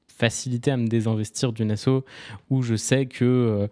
[0.07, 2.03] facilité à me désinvestir d'une asso
[2.49, 3.67] où je sais que, euh,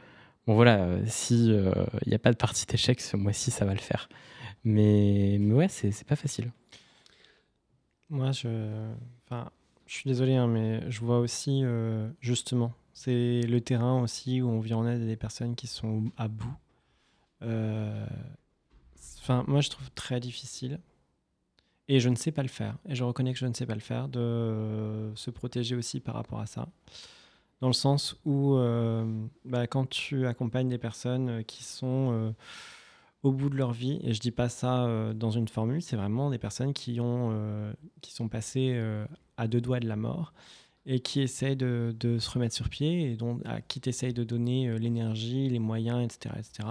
[0.48, 3.74] bon voilà, euh, si il n'y a pas de partie d'échecs ce mois-ci, ça va
[3.74, 4.10] le faire.
[4.64, 6.52] Mais, mais ouais, c'est pas facile.
[8.10, 8.48] Moi, je,
[9.88, 11.64] je suis désolé, hein, mais je vois aussi,
[12.20, 16.06] justement, c'est le terrain aussi où on vient en aide à des personnes qui sont
[16.18, 16.56] à bout.
[17.44, 18.08] Euh,
[19.22, 20.80] Enfin, moi, je trouve très difficile.
[21.88, 22.78] Et je ne sais pas le faire.
[22.88, 26.16] Et je reconnais que je ne sais pas le faire, de se protéger aussi par
[26.16, 26.68] rapport à ça.
[27.60, 32.34] Dans le sens où, euh, bah, quand tu accompagnes des personnes euh, qui sont
[33.24, 36.30] au bout de leur vie, et je dis pas ça dans une formule, c'est vraiment
[36.30, 38.80] des personnes qui, ont, qui sont passées
[39.38, 40.34] à deux doigts de la mort
[40.86, 44.24] et qui essayent de, se remettre sur pied et dont, à qui tu essayes de
[44.24, 46.36] donner euh, l'énergie, les moyens, etc.
[46.38, 46.70] etc.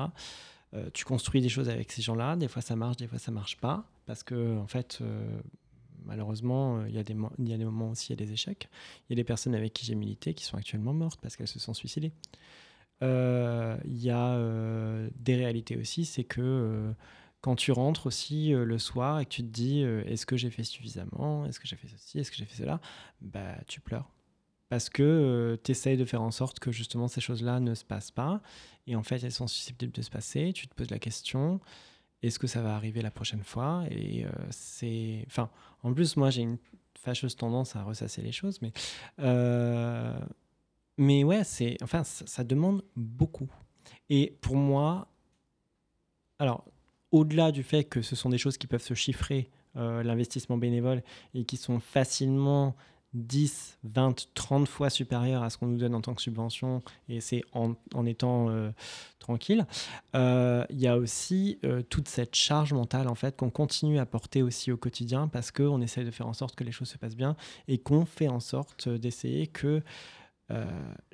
[0.74, 3.33] Euh, tu construis des choses avec ces gens-là, des fois ça marche, des fois ça
[3.33, 5.40] marche pas, parce que en fait, euh,
[6.05, 8.68] malheureusement, il y, a des moments aussi, il y a des échecs.
[9.09, 11.48] Il y a des personnes avec qui j'ai milité qui sont actuellement mortes parce qu'elles
[11.48, 12.12] se sont suicidées.
[13.03, 14.38] Il y a
[15.16, 16.94] des réalités aussi, c'est que
[17.44, 20.37] quand tu rentres aussi euh, le soir et que tu te dis euh, est-ce que
[20.37, 22.80] j'ai fait suffisamment, est-ce que j'ai fait ceci, est-ce que j'ai fait cela,
[23.20, 24.09] bah tu pleures.
[24.70, 28.11] Parce que tu essayes de faire en sorte que justement ces choses-là ne se passent
[28.11, 28.40] pas.
[28.87, 30.52] Et en fait, elles sont susceptibles de se passer.
[30.54, 31.61] Tu te poses la question
[32.22, 33.85] est-ce que ça va arriver la prochaine fois?
[33.90, 35.24] Et euh, c'est.
[35.26, 35.50] Enfin,
[35.83, 36.57] en plus, moi, j'ai une
[36.98, 38.72] fâcheuse tendance à ressasser les choses, mais.
[39.20, 40.18] euh,
[40.96, 41.76] Mais ouais, c'est.
[41.83, 43.50] Enfin, ça, ça demande beaucoup.
[44.09, 45.09] Et pour moi,
[46.38, 46.64] alors,
[47.14, 51.00] au-delà du fait que ce sont des choses qui peuvent se chiffrer, euh, l'investissement bénévole,
[51.33, 52.74] et qui sont facilement
[53.12, 57.20] 10, 20, 30 fois supérieur à ce qu'on nous donne en tant que subvention, et
[57.20, 58.72] c'est en, étant euh,
[59.20, 59.64] tranquille.
[60.16, 64.42] Euh, il y a aussi toute cette charge mentale en fait qu'on continue à porter
[64.42, 67.16] aussi au quotidien parce qu'on essaie de faire en sorte que les choses se passent
[67.16, 67.37] bien
[67.68, 69.83] et qu'on fait en sorte d'essayer que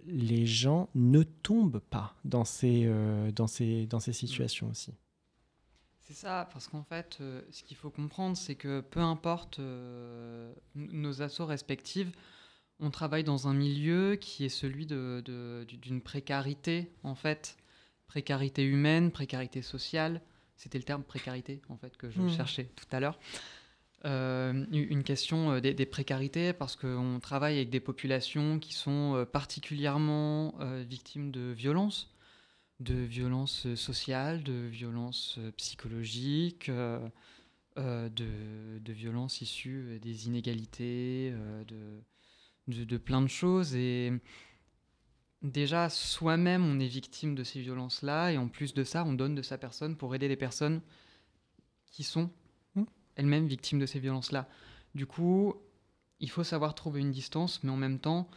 [0.07, 2.91] les gens ne tombent pas dans ces,
[3.37, 4.95] dans ces, dans ces situations aussi.
[6.11, 10.53] C'est ça, parce qu'en fait, euh, ce qu'il faut comprendre, c'est que peu importe euh,
[10.75, 12.09] nos assauts respectifs,
[12.81, 17.57] on travaille dans un milieu qui est celui d'une de, précarité, en fait.
[18.09, 20.21] Précarité humaine, précarité sociale.
[20.57, 22.31] C'était le terme précarité, en fait, que je mmh.
[22.31, 23.21] cherchais tout à l'heure.
[24.05, 30.55] Euh, une question des, des, précarités, parce qu'on travaille avec des populations qui sont particulièrement
[30.89, 32.13] victimes de violences
[32.81, 37.09] de violences sociales, de violences psychologiques, euh,
[37.79, 41.65] euh, de, de, violences issues des inégalités, euh,
[42.67, 43.77] de, de, plein de choses.
[43.77, 44.13] Et
[45.43, 49.35] déjà, soi-même, on est victime de ces violences-là, et en plus de ça, on donne
[49.35, 50.81] de sa personne pour aider les personnes
[51.93, 52.31] qui sont
[52.75, 52.83] mmh.
[53.17, 54.49] elles-mêmes victimes de ces violences-là.
[54.95, 55.55] Du coup,
[56.19, 58.29] il faut savoir trouver une distance, mais en même temps,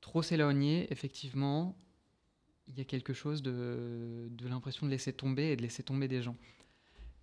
[0.00, 1.76] trop s'éloigner, effectivement,
[2.72, 6.08] il y a quelque chose de, de l'impression de laisser tomber et de laisser tomber
[6.08, 6.36] des gens.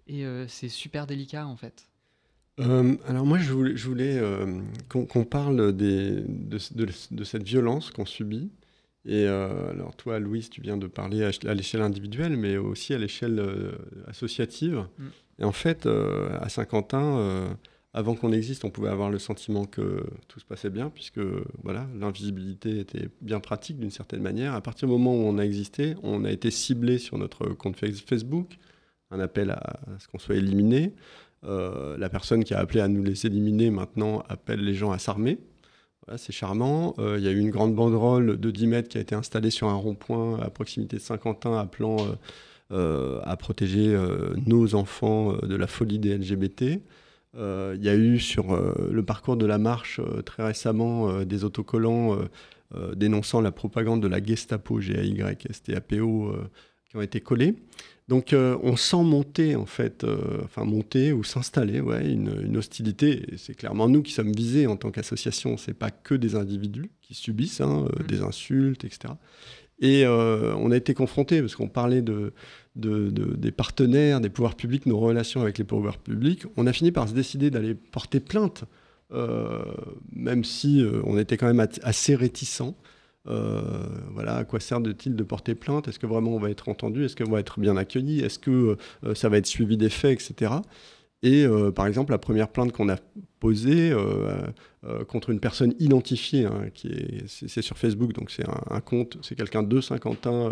[0.08, 1.90] Et euh, c'est super délicat en fait.
[2.60, 6.58] Euh, alors moi, je voulais, je voulais euh, qu'on parle des, de,
[7.12, 8.50] de, cette violence qu'on subit.
[9.06, 13.42] Et alors toi, Louise, tu viens de parler à, l'échelle individuelle, mais aussi à l'échelle
[14.08, 14.86] associative.
[14.98, 15.06] Mm.
[15.40, 17.56] Et en fait, à Saint-Quentin,
[17.98, 21.20] avant qu'on existe, on pouvait avoir le sentiment que tout se passait bien, puisque
[21.64, 24.54] voilà, l'invisibilité était bien pratique d'une certaine manière.
[24.54, 27.76] À partir du moment où on a existé, on a été ciblé sur notre compte
[27.76, 28.60] Facebook,
[29.10, 30.94] un appel à ce qu'on soit éliminé.
[31.44, 35.00] Euh, la personne qui a appelé à nous laisser éliminer maintenant appelle les gens à
[35.00, 35.40] s'armer.
[36.06, 36.94] Voilà, c'est charmant.
[37.00, 39.50] Euh, il y a eu une grande banderole de 10 mètres qui a été installée
[39.50, 41.98] sur un rond-point à proximité de Saint-Quentin, appelant
[42.72, 43.98] euh, à protéger
[44.46, 46.80] nos enfants de la folie des LGBT.
[47.36, 51.24] Euh, il y a eu sur euh, le parcours de la marche euh, très récemment
[51.24, 52.18] des autocollants
[52.96, 56.36] dénonçant la propagande de la Gestapo, G-A-Y-S-T-A-P-O,
[56.90, 57.56] qui ont été collés.
[58.10, 60.06] Donc on sent monter en fait,
[60.44, 63.26] enfin monter ou s'installer, ouais, une, hostilité.
[63.38, 65.56] C'est clairement nous qui sommes visés en tant qu'association.
[65.56, 68.04] C'est pas que des individus qui subissent hein, mmh.
[68.08, 69.14] des insultes, etc.
[69.80, 72.34] Et on a été confrontés parce qu'on parlait de,
[72.78, 77.10] des partenaires, des pouvoirs publics, nos relations avec les pouvoirs publics, on a fini par
[77.10, 78.64] se décider d'aller porter plainte,
[79.12, 79.64] euh,
[80.14, 82.76] même si euh, on était quand même assez réticents.
[83.28, 83.62] Euh,
[84.14, 85.88] voilà, à quoi sert-il de porter plainte?
[85.88, 87.04] Est-ce que vraiment on va être entendu?
[87.04, 88.22] Est-ce qu'on va être bien accueilli?
[88.22, 88.78] Est-ce que
[89.16, 90.52] ça va être suivi des faits, etc.
[91.24, 92.98] Et euh, par exemple, la première plainte qu'on a
[93.40, 94.46] posée euh,
[94.86, 99.18] euh, contre une personne identifiée, hein, qui est, c'est, sur Facebook, donc c'est un, compte,
[99.24, 100.52] c'est quelqu'un de Saint-Quentin,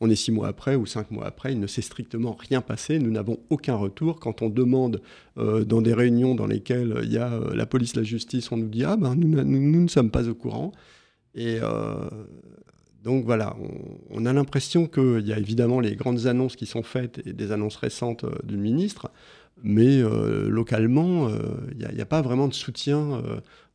[0.00, 2.98] on est six mois après ou cinq mois après, il ne s'est strictement rien passé,
[2.98, 4.18] nous n'avons aucun retour.
[4.18, 5.00] Quand on demande
[5.36, 8.84] dans des réunions dans lesquelles il y a la police, la justice, on nous dit
[8.84, 10.72] ah ben nous, nous, ne sommes pas au courant.
[11.36, 11.58] Et
[13.04, 16.82] donc voilà, on, on a l'impression qu'il y a évidemment les grandes annonces qui sont
[16.82, 19.10] faites et des annonces récentes du ministre,
[19.62, 21.34] mais euh, localement, il
[21.84, 23.22] euh, n'y a, pas vraiment de soutien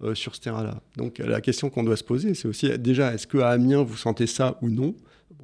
[0.01, 0.81] euh, sur ce terrain-là.
[0.97, 4.27] Donc la question qu'on doit se poser, c'est aussi déjà, est-ce qu'à Amiens, vous sentez
[4.27, 4.95] ça ou non?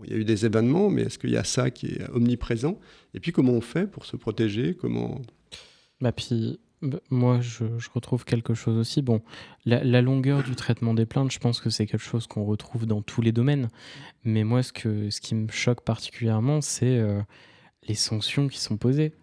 [0.04, 2.80] Il y a eu des événements, mais est-ce qu'il y a ça qui est omniprésent?
[3.14, 4.76] Et puis comment on fait pour se protéger?
[4.76, 5.22] Comment...
[6.00, 9.04] Bah, puis, bah, moi, je, retrouve quelque chose aussi.
[9.04, 9.22] Bon,
[9.66, 13.04] la, longueur du traitement des plaintes, je pense que c'est quelque chose qu'on retrouve dans
[13.04, 13.70] tous les domaines.
[14.24, 17.00] Mais moi, ce, que, ce qui me choque particulièrement, c'est
[17.88, 19.14] les sanctions qui sont posées.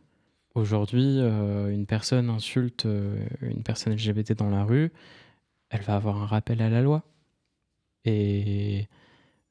[0.59, 4.91] Aujourd'hui, euh, une personne insulte euh, une personne LGBT dans la rue,
[5.71, 7.05] elle va avoir un rappel à la loi.
[8.05, 8.89] Et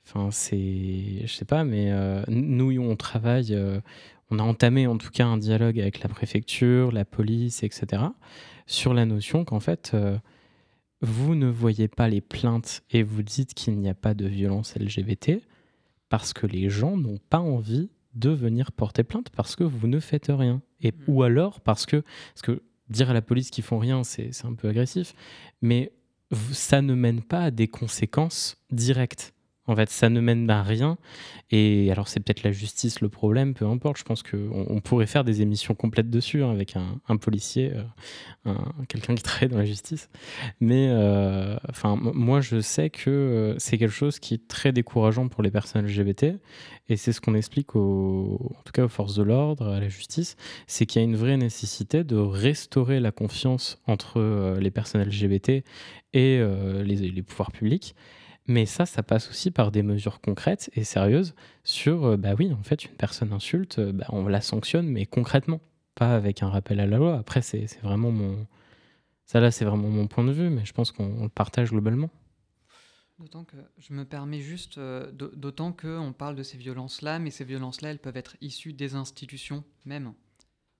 [0.06, 3.58] enfin, c'est, je sais pas, mais euh, nous, on travaille,
[4.30, 8.04] on a entamé en tout cas un dialogue avec la préfecture, la police, etc.,
[8.65, 9.96] sur la notion qu'en fait,
[11.00, 14.76] vous ne voyez pas les plaintes et vous dites qu'il n'y a pas de violence
[14.76, 15.39] LGBT
[16.10, 19.99] parce que les gens n'ont pas envie de venir porter plainte parce que vous ne
[19.99, 20.62] faites rien.
[20.82, 20.95] Et, mm.
[21.08, 22.03] Ou alors parce que,
[22.34, 25.13] parce que dire à la police qu'ils font rien, c'est un peu agressif,
[25.62, 25.91] mais
[26.51, 29.34] ça ne mène pas à des conséquences directes.
[29.67, 30.97] En fait, ça ne mène à rien.
[31.51, 33.97] Et alors, c'est peut-être la justice le problème, peu importe.
[33.97, 37.73] Je pense qu'on on pourrait faire des émissions complètes dessus hein, avec un, policier,
[38.45, 38.53] euh,
[38.88, 40.10] quelqu'un qui travaille dans la justice.
[40.62, 45.27] Mais euh, enfin, moi, je sais que euh, c'est quelque chose qui est très décourageant
[45.27, 46.38] pour les personnes LGBT.
[46.89, 49.89] Et c'est ce qu'on explique au, en tout cas aux forces de l'ordre, à la
[49.89, 55.03] justice, c'est qu'il y a une vraie nécessité de restaurer la confiance entre les personnes
[55.03, 55.63] LGBT
[56.13, 56.41] et
[56.84, 57.93] les pouvoirs publics.
[58.47, 62.53] Mais ça, ça passe aussi par des mesures concrètes et sérieuses sur, euh, bah oui,
[62.53, 65.60] en fait, une personne insulte, euh, bah, on la sanctionne, mais concrètement,
[65.95, 67.17] pas avec un rappel à la loi.
[67.17, 68.47] Après, c'est vraiment mon...
[69.25, 72.10] Ça, là, c'est vraiment mon point de vue, mais je pense qu'on le partage globalement.
[73.19, 77.43] D'autant que je me permets juste, euh, d'autant qu'on parle de ces violences-là, mais ces
[77.43, 80.13] violences-là, elles peuvent être issues des institutions même,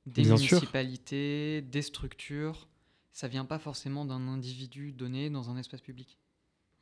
[0.06, 2.70] des municipalités, des structures.
[3.12, 6.18] Ça vient pas forcément d'un individu donné dans un espace public.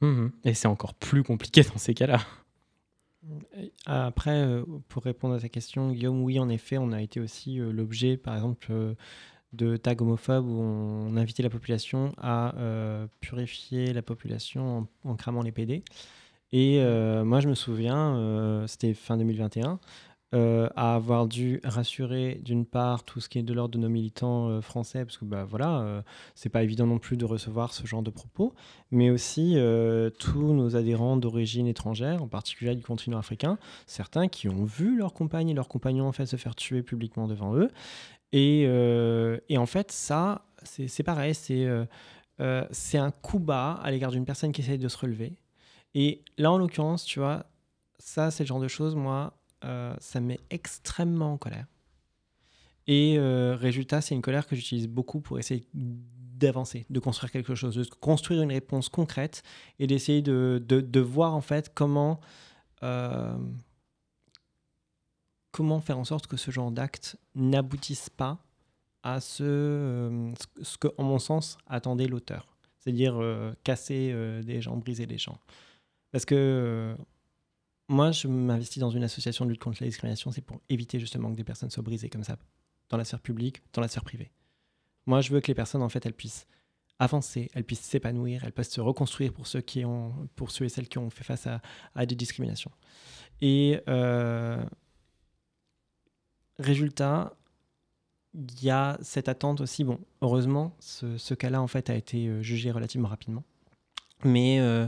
[0.02, 2.20] Mmh Et c'est encore plus compliqué dans ces cas-là.
[3.86, 7.60] Après, euh, pour répondre à ta question, Guillaume, oui, en effet, on a été aussi
[7.60, 8.94] euh, l'objet, par exemple, euh,
[9.54, 12.54] de tags homophobes où on invitait la population à
[13.22, 15.82] purifier la population en, en, cramant les PD.
[16.52, 16.80] Et
[17.24, 19.80] moi, je me souviens, c'était fin 2021,
[20.36, 23.88] euh, à avoir dû rassurer d'une part tout ce qui est de l'ordre de nos
[23.88, 26.02] militants euh, français, parce que bah, voilà, euh,
[26.34, 28.54] c'est pas évident non plus de recevoir ce genre de propos,
[28.92, 29.56] mais aussi
[30.20, 35.14] tous nos adhérents d'origine étrangère, en particulier du continent africain, certains qui ont vu leurs
[35.14, 37.70] compagnes et leurs compagnons en fait se faire tuer publiquement devant eux.
[38.32, 38.64] Et,
[39.50, 41.68] et en fait, ça, c'est pareil, c'est
[42.72, 45.38] c'est un coup bas à l'égard d'une personne qui essaye de se relever.
[45.94, 47.46] Et là, en l'occurrence, tu vois,
[48.00, 49.34] ça, c'est le genre de choses, moi,
[50.00, 51.66] ça me met extrêmement en colère.
[52.88, 57.56] Et euh, résultat, c'est une colère que j'utilise beaucoup pour essayer d'avancer, de construire quelque
[57.56, 59.42] chose, de construire une réponse concrète
[59.80, 62.20] et d'essayer de, voir en fait comment,
[62.84, 63.36] euh,
[65.52, 68.38] comment faire en sorte que ce genre d'acte n'aboutisse pas
[69.02, 70.34] à ce
[70.80, 72.56] que, en mon sens, attendait l'auteur.
[72.80, 73.20] C'est-à-dire
[73.64, 75.40] casser des gens, briser des gens.
[76.12, 76.96] Parce que
[77.88, 81.32] moi, je m'investis dans une association de lutte contre la discrimination, c'est pour éviter justement
[81.32, 82.38] que des personnes soient brisées comme ça,
[82.90, 84.32] dans la sphère publique, dans la sphère privée.
[85.06, 86.48] Moi, je veux que les personnes, en fait, elles puissent
[86.98, 90.70] avancer, elles puissent s'épanouir, elles puissent se reconstruire pour ceux, qui ont, pour ceux et
[90.70, 92.72] celles qui ont fait face à, des discriminations.
[93.42, 94.64] Et euh,
[96.58, 97.36] résultat,
[98.34, 99.84] il y a cette attente aussi.
[99.84, 103.44] Bon, heureusement, ce, cas-là, en fait, a été euh, jugé relativement rapidement.
[104.24, 104.88] Mais euh,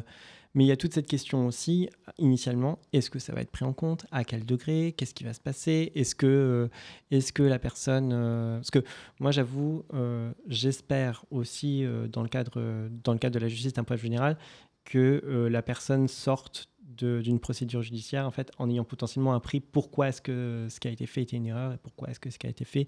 [0.58, 3.64] mais il y a toute cette question aussi, initialement, est-ce que ça va être pris
[3.64, 6.68] en compte À quel degré Qu'est-ce qui va se passer Est-ce que, euh,
[7.12, 8.10] est que la personne...
[8.12, 8.84] Euh, parce que
[9.20, 13.84] moi, j'avoue, euh, j'espère aussi, dans, le cadre, dans le cadre de la justice d'un
[13.84, 14.36] point général,
[14.84, 20.24] que la personne sorte d'une procédure judiciaire en fait en ayant potentiellement appris pourquoi est-ce
[20.24, 22.48] que ce qui a été fait était une erreur et pourquoi est-ce que ce qui
[22.48, 22.88] a été fait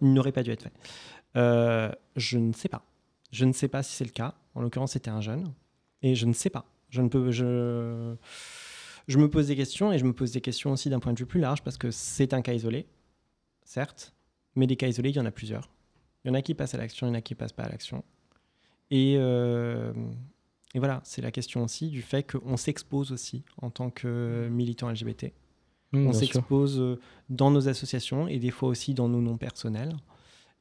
[0.00, 0.72] n'aurait pas dû être fait.
[2.16, 2.84] je ne sais pas.
[3.30, 4.34] Je ne sais pas si c'est le cas.
[4.56, 5.52] En l'occurrence, c'était un jeune.
[6.04, 6.66] Et je ne sais pas.
[6.90, 7.30] Je ne peux.
[7.30, 8.14] Je,
[9.08, 11.18] je me pose des questions et je me pose des questions aussi d'un point de
[11.18, 12.86] vue plus large parce que c'est un cas isolé,
[13.64, 14.14] certes,
[14.54, 15.70] mais des cas isolés, il y en a plusieurs.
[16.24, 17.64] Il y en a qui passent à l'action, il y en a qui passent pas
[17.64, 18.04] à l'action.
[18.90, 19.94] Et, euh,
[20.74, 24.90] et voilà, c'est la question aussi du fait qu'on s'expose aussi en tant que militant
[24.90, 25.32] LGBT.
[25.92, 29.96] Mmh, on s'expose euh, dans nos associations et des fois aussi dans nos noms personnels.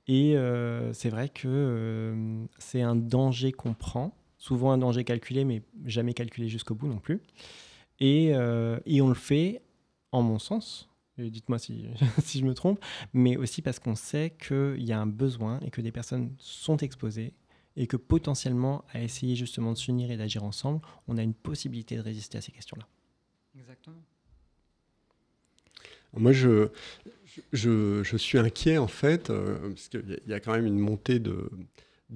[0.07, 2.15] Et euh, c'est vrai que
[2.59, 6.97] c'est un danger qu'on prend souvent un danger calculé, mais jamais calculé jusqu'au bout non
[6.97, 7.21] plus.
[8.01, 9.61] Et, euh, et, on le fait,
[10.11, 11.85] en mon sens, dites-moi si,
[12.21, 15.69] si, je me trompe, mais aussi parce qu'on sait qu'il y a un besoin et
[15.69, 17.33] que des personnes sont exposées
[17.77, 21.95] et que potentiellement, à essayer justement de s'unir et d'agir ensemble, on a une possibilité
[21.95, 22.85] de résister à ces questions-là.
[23.57, 24.03] Exactement.
[26.15, 26.67] Moi, je,
[27.53, 31.19] je, je, suis inquiet en fait, euh, parce qu'il y, a quand même une montée
[31.19, 31.49] de,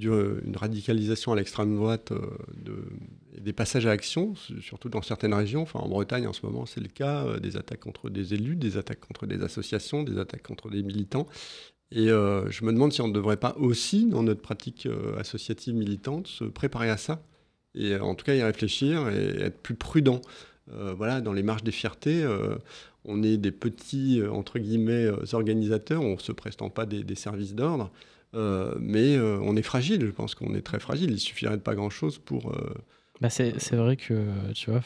[0.06, 2.22] une radicalisation à l'extrême droite euh,
[2.64, 2.84] de,
[3.40, 5.62] des passages à action, surtout dans certaines régions.
[5.62, 7.26] Enfin, en Bretagne, en ce moment, c'est le cas.
[7.26, 10.84] Euh, des attaques contre des élus, des attaques contre des associations, des attaques contre des
[10.84, 11.28] militants.
[11.92, 15.74] Et euh, je me demande si on ne devrait pas aussi, dans notre pratique associative
[15.74, 17.24] militante, se préparer à ça.
[17.76, 20.22] Et en tout cas, y réfléchir et être plus prudent.
[20.68, 22.28] voilà, dans les marges des fiertés,
[23.06, 27.92] on est des petits, entre guillemets, organisateurs, on ne se prestant pas des services d'ordre.
[28.34, 31.12] Euh, mais euh, on est fragile, je pense qu'on est très fragile.
[31.12, 32.52] Il suffirait de pas grand-chose pour...
[32.52, 32.74] Euh,
[33.20, 34.82] bah c'est vrai que, tu vois,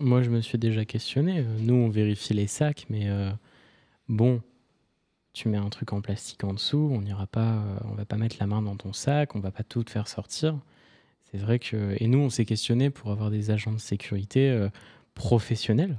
[0.00, 1.44] moi je me suis déjà questionné.
[1.58, 3.06] Nous, on vérifie les sacs, mais
[4.08, 4.40] bon,
[5.34, 8.36] tu mets un truc en plastique en dessous, on n'ira pas, on va pas mettre
[8.40, 10.58] la main dans ton sac, on va pas tout te faire sortir.
[11.30, 14.68] C'est vrai que, et nous, on s'est questionné pour avoir des agents de sécurité
[15.12, 15.98] professionnel,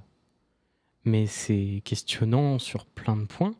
[1.06, 3.54] mais c'est questionnant sur plein de points.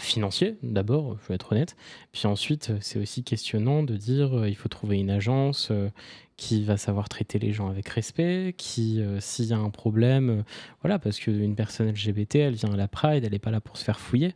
[0.00, 1.76] Financiers, d'abord, je vais être honnête.
[2.10, 5.88] Puis ensuite, c'est aussi questionnant de dire euh, il faut trouver une agence euh,
[6.36, 10.42] qui va savoir traiter les gens avec respect, qui, euh, s'il y a un problème,
[10.82, 13.76] voilà, parce qu'une personne LGBT, elle vient à la Pride, elle n'est pas là pour
[13.76, 14.34] se faire fouiller.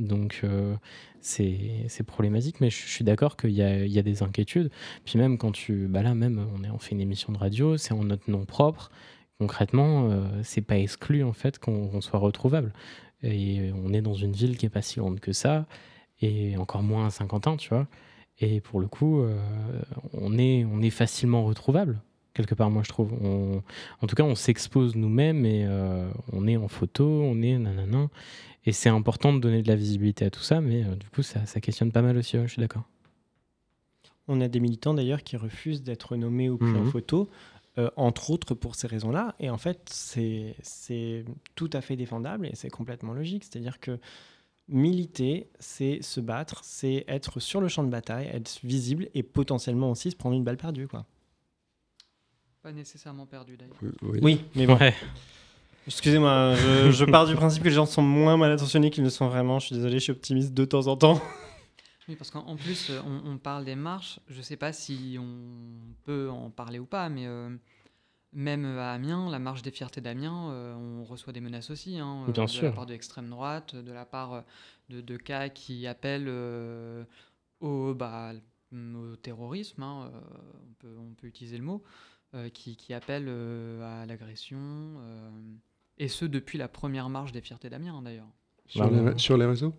[0.00, 0.44] Donc,
[1.20, 4.70] c'est problématique, mais je, suis d'accord qu'il y a, des inquiétudes.
[5.04, 5.86] Puis même quand tu.
[5.88, 8.90] Bah là, même, on, fait une émission de radio, c'est en notre nom propre.
[9.38, 12.72] Concrètement, euh, c'est pas exclu en fait qu'on soit retrouvable.
[13.22, 15.66] Et on est dans une ville qui est pas si grande que ça,
[16.20, 17.86] et encore moins à Saint-Quentin, tu vois.
[18.38, 19.38] Et pour le coup, euh,
[20.12, 22.00] on, est, on est facilement retrouvable,
[22.34, 23.14] quelque part, moi je trouve.
[23.22, 23.62] On-
[24.02, 28.08] en tout cas, on s'expose nous-mêmes et euh, on est en photo, on est nanana.
[28.66, 31.22] Et c'est important de donner de la visibilité à tout ça, mais euh, du coup,
[31.22, 32.82] ça, ça questionne pas mal aussi, ouais, je suis d'accord.
[34.28, 36.90] On a des militants d'ailleurs qui refusent d'être nommés ou pris en Mhm.
[36.90, 37.28] photo,
[37.78, 39.34] euh, entre autres pour ces raisons-là.
[39.38, 41.24] Et en fait, c'est
[41.54, 43.44] tout à fait défendable et c'est complètement logique.
[43.44, 43.98] C'est-à-dire que
[44.68, 49.90] militer, c'est se battre, c'est être sur le champ de bataille, être visible et potentiellement
[49.90, 50.88] aussi se prendre une balle perdue.
[50.88, 51.04] Quoi.
[52.62, 53.76] Pas nécessairement perdu d'ailleurs.
[54.02, 54.18] Oui.
[54.22, 54.76] Oui, mais bon.
[54.76, 54.94] Ouais.
[55.86, 59.08] Excusez-moi, je, je pars du principe que les gens sont moins mal intentionnés qu'ils ne
[59.08, 59.60] sont vraiment.
[59.60, 61.20] Je suis désolé, je suis optimiste de temps en temps.
[62.08, 64.20] Oui, parce qu'en en plus, euh, on, on parle des marches.
[64.28, 67.50] Je sais pas si on peut en parler ou pas, mais euh,
[68.32, 71.98] même à Amiens, la marche des fiertés d'Amiens, euh, on reçoit des menaces aussi.
[71.98, 72.62] hein, euh, Bien de sûr.
[72.64, 74.44] la part de l'extrême droite, de la part
[74.88, 77.04] de, de cas qui appellent euh,
[77.60, 78.32] au, bah,
[78.72, 80.20] au terrorisme, hein, euh,
[80.68, 81.82] on, peut, on peut utiliser le mot,
[82.34, 84.58] euh, qui, qui appellent euh, à l'agression.
[84.60, 85.30] euh,
[85.98, 88.28] et ce, depuis la première marche des fiertés d'Amiens, d'ailleurs.
[88.66, 89.72] Sur, les, sur les réseaux?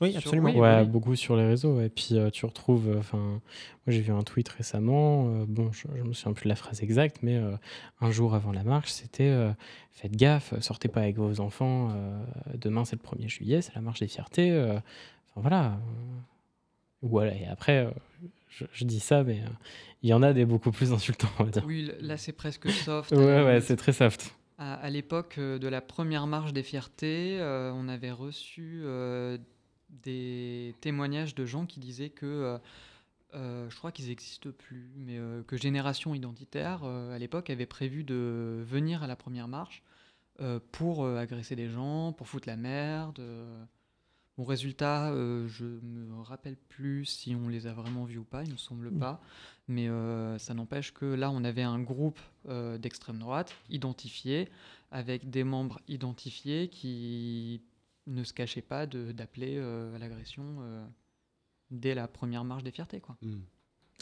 [0.00, 0.50] Oui, Sur- absolument.
[0.50, 0.86] oui, Ouais, oui.
[0.88, 1.80] beaucoup sur les réseaux.
[1.80, 2.88] Et puis euh, tu retrouves.
[2.88, 3.40] euh, Enfin, moi
[3.88, 5.28] j'ai vu un tweet récemment.
[5.28, 7.54] euh, bon, je, je me souviens plus de la phrase exacte, mais euh,
[8.00, 9.52] un jour avant la marche, c'était euh,
[9.92, 11.90] faites gaffe, sortez pas avec vos enfants.
[11.92, 12.24] euh,
[12.54, 14.52] demain c'est le 1er juillet, c'est la marche des fiertés.
[15.34, 15.66] Enfin voilà.
[15.66, 16.18] euh,
[17.02, 17.34] voilà.
[17.34, 17.90] Et après, euh,
[18.48, 19.48] je, je dis ça, mais euh,
[20.02, 21.64] il y en a des beaucoup plus insultants, on va dire.
[21.66, 23.12] Oui, là c'est presque soft.
[23.12, 24.34] Ouais, ouais, c'est très soft.
[24.58, 29.38] À, à l'époque de la première marche des fiertés, euh, on avait reçu euh,
[29.92, 32.58] des témoignages de gens qui disaient que, euh,
[33.34, 37.66] euh, je crois qu'ils n'existent plus, mais euh, que Génération Identitaire, euh, à l'époque, avait
[37.66, 39.82] prévu de venir à la première marche
[40.72, 43.22] pour agresser des gens, pour foutre la merde.
[44.38, 48.44] Bon, résultat, euh, je me rappelle plus si on les a vraiment vus ou pas,
[48.44, 49.20] il me semble pas.
[49.68, 52.18] Mais euh, ça n'empêche que là, on avait un groupe
[52.48, 54.48] euh, d'extrême droite identifié,
[54.90, 57.60] avec des membres identifiés qui
[58.06, 60.84] ne se cachaient pas de- d'appeler euh, à l'agression euh,
[61.70, 63.00] dès la première marche des fiertés.
[63.00, 63.16] Quoi.
[63.22, 63.40] Hmm.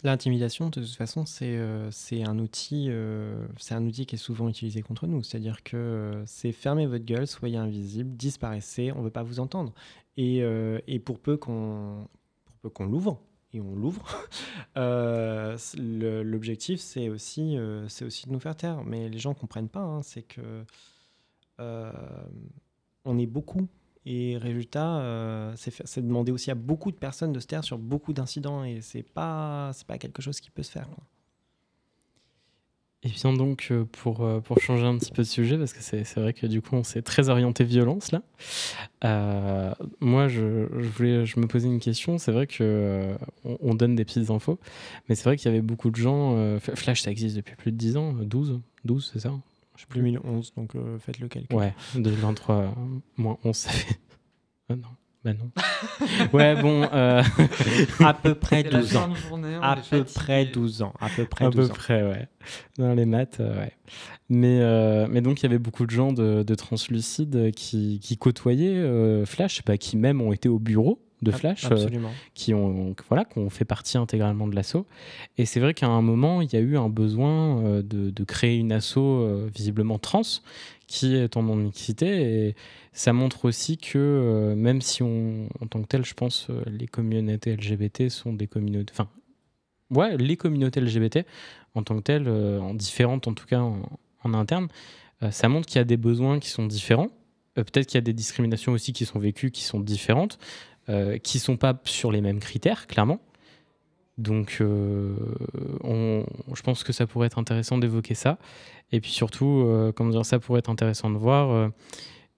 [0.03, 4.17] L'intimidation, de toute façon, c'est euh, c'est un outil, euh, c'est un outil qui est
[4.17, 5.21] souvent utilisé contre nous.
[5.21, 9.73] C'est-à-dire que euh, c'est fermez votre gueule, soyez invisible, disparaissez, on veut pas vous entendre.
[10.17, 12.07] Et, euh, et pour peu qu'on
[12.45, 13.21] pour peu qu'on l'ouvre,
[13.53, 14.03] et on l'ouvre,
[14.77, 18.83] euh, l'objectif c'est aussi euh, c'est aussi de nous faire taire.
[18.83, 19.81] Mais les gens comprennent pas.
[19.83, 20.63] hein, c'est que
[21.59, 21.91] euh,
[23.05, 23.67] on est beaucoup
[24.05, 28.13] et résultat, euh, c'est demander aussi à beaucoup de personnes de se taire sur beaucoup
[28.13, 30.87] d'incidents et c'est pas pas quelque chose qui peut se faire.
[33.03, 35.81] Et bien donc, euh, pour, euh, pour changer un petit peu de sujet, parce que
[35.81, 38.21] c'est vrai que du coup, on s'est très orienté violence là.
[39.99, 42.19] Moi, je, je voulais, je me posais une question.
[42.19, 44.59] C'est vrai que euh, on, on donne des petites infos,
[45.09, 46.59] mais c'est vrai qu'il y avait beaucoup de gens.
[46.59, 49.33] Flash, ça existe depuis plus de 10 ans, euh, 12, 12, c'est ça
[49.75, 49.99] Je sais plus.
[50.01, 51.55] 2011, donc euh, faites le calcul.
[51.57, 52.67] Ouais, 2023 euh,
[53.17, 53.99] moins 11, ça fait.
[54.69, 54.87] Ah non,
[55.25, 55.51] bah non.
[56.33, 56.83] ouais, bon.
[56.93, 57.21] euh,
[57.99, 59.15] À peu près C'est la 12 ans.
[59.15, 60.13] journée, À peu fatigué.
[60.15, 60.93] près 12 ans.
[61.01, 61.75] À peu près À 12 peu ans.
[61.75, 62.27] près, ouais.
[62.77, 63.73] Dans les maths, euh, ouais.
[64.29, 68.15] Mais, euh, mais donc, il y avait beaucoup de gens de, de translucides qui, qui
[68.17, 71.87] côtoyaient euh, Flash, bah, qui même ont été au bureau de Flash, euh,
[72.33, 74.85] qui ont, voilà, qui ont fait partie intégralement de l'assaut.
[75.37, 78.23] Et c'est vrai qu'à un moment, il y a eu un besoin euh, de, de
[78.23, 80.21] créer une asso euh, visiblement trans
[80.87, 82.47] qui est en non-mixité.
[82.47, 82.55] Et
[82.91, 87.55] ça montre aussi que même si on, en tant que tel, je pense, les communautés
[87.55, 88.91] LGBT sont des communautés...
[88.93, 89.07] Enfin,
[89.91, 91.19] ouais, les communautés LGBT
[91.75, 93.81] en tant que telles, en différentes en tout cas en,
[94.23, 94.67] en interne,
[95.29, 97.07] ça montre qu'il y a des besoins qui sont différents.
[97.57, 100.39] Euh, Peut-être qu'il y a des discriminations aussi qui sont vécues, qui sont différentes,
[100.89, 103.19] euh, qui sont pas sur les mêmes critères, clairement.
[104.17, 105.15] Donc, euh,
[105.83, 108.37] je pense que ça pourrait être intéressant d'évoquer ça.
[108.91, 111.51] Et puis surtout, euh, comment dire, ça pourrait être intéressant de voir.
[111.51, 111.69] euh,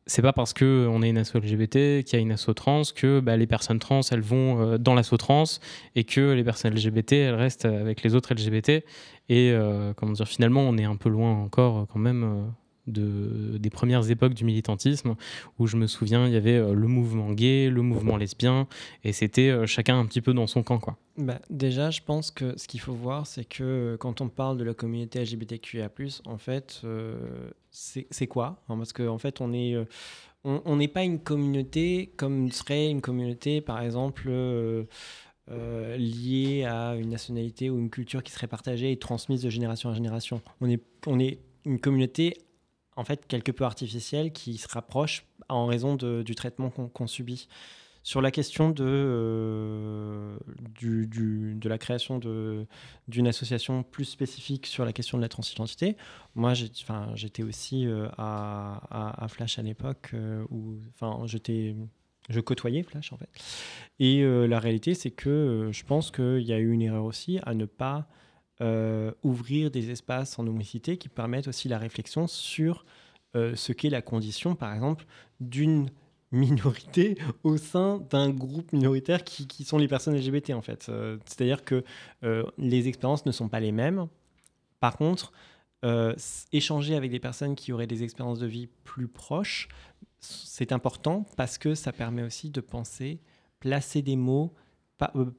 [0.05, 2.81] c'est pas parce que on est une asso LGBT, qu'il y a une asso trans,
[2.93, 5.45] que bah, les personnes trans, elles vont dans l'asso trans
[5.95, 8.83] et que les personnes LGBT, elles restent avec les autres LGBT.
[9.29, 9.55] Et
[9.95, 12.51] comment dire, finalement, on est un peu loin encore quand même
[12.87, 15.15] de, des premières époques du militantisme,
[15.59, 18.67] où je me souviens, il y avait le mouvement gay, le mouvement lesbien,
[19.03, 20.79] et c'était chacun un petit peu dans son camp.
[20.79, 20.97] Quoi.
[21.17, 24.63] Bah, déjà, je pense que ce qu'il faut voir, c'est que quand on parle de
[24.63, 25.89] la communauté LGBTQIA,
[26.25, 26.81] en fait,
[27.71, 29.77] c'est quoi Parce qu'en en fait, on est
[30.43, 34.83] on n'est pas une communauté comme serait une communauté, par exemple, euh,
[35.49, 39.89] euh, liée à une nationalité ou une culture qui serait partagée et transmise de génération
[39.89, 40.41] en génération.
[40.59, 42.37] On est, on est une communauté,
[42.95, 47.47] en fait, quelque peu artificielle qui se rapproche en raison du traitement qu'on subit.
[48.05, 50.37] Sur la question de, euh,
[51.63, 52.19] la création
[53.07, 55.95] d'une association plus spécifique sur la question de la transidentité,
[56.35, 60.75] moi j'étais aussi euh, à, à, Flash à l'époque euh, où
[61.27, 61.77] j'étais
[62.29, 63.29] je côtoyais Flash en fait.
[63.99, 67.53] Et la réalité, c'est que je pense qu'il y a eu une erreur aussi à
[67.53, 68.07] ne pas
[68.61, 72.85] ouvrir des espaces en homicité qui permettent aussi la réflexion sur
[73.33, 75.05] ce qu'est la condition, par exemple,
[75.39, 75.89] d'une
[76.33, 80.89] minorité au sein d'un groupe minoritaire qui, qui, sont les personnes LGBT en fait.
[80.89, 81.83] Euh, c'est-à-dire que
[82.23, 84.07] euh, les expériences ne sont pas les mêmes.
[84.79, 85.31] Par contre,
[85.85, 86.15] euh,
[86.51, 89.67] échanger avec des personnes qui auraient des expériences de vie plus proches,
[90.19, 93.19] c'est important parce que ça permet aussi de penser,
[93.59, 94.55] placer des mots,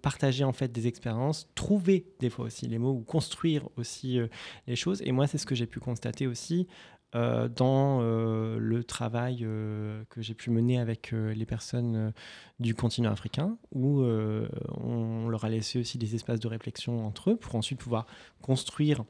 [0.02, 4.18] partager en fait des expériences, trouver des fois aussi les mots ou construire aussi
[4.66, 5.00] les choses.
[5.02, 6.66] Et moi, c'est ce que j'ai pu constater aussi
[7.14, 12.12] euh, dans euh, le travail euh, que j'ai pu mener avec les personnes
[12.58, 17.36] du continent africain, où on leur a laissé aussi des espaces de réflexion entre eux
[17.36, 18.06] pour ensuite pouvoir
[18.42, 19.04] construire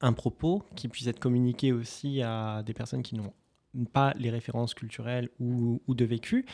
[0.00, 3.32] un propos qui puisse être communiqué aussi à des personnes qui n'ont
[3.92, 6.46] pas les références culturelles ou, de vécu,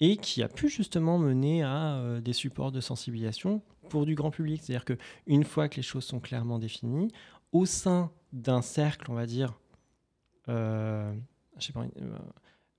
[0.00, 4.62] et qui a pu justement mener à des supports de sensibilisation pour du grand public.
[4.62, 7.08] C'est-à-dire qu'une fois que les choses sont clairement définies,
[7.52, 9.58] au sein d'un cercle, on va dire,
[10.48, 11.12] euh,
[11.76, 12.18] euh,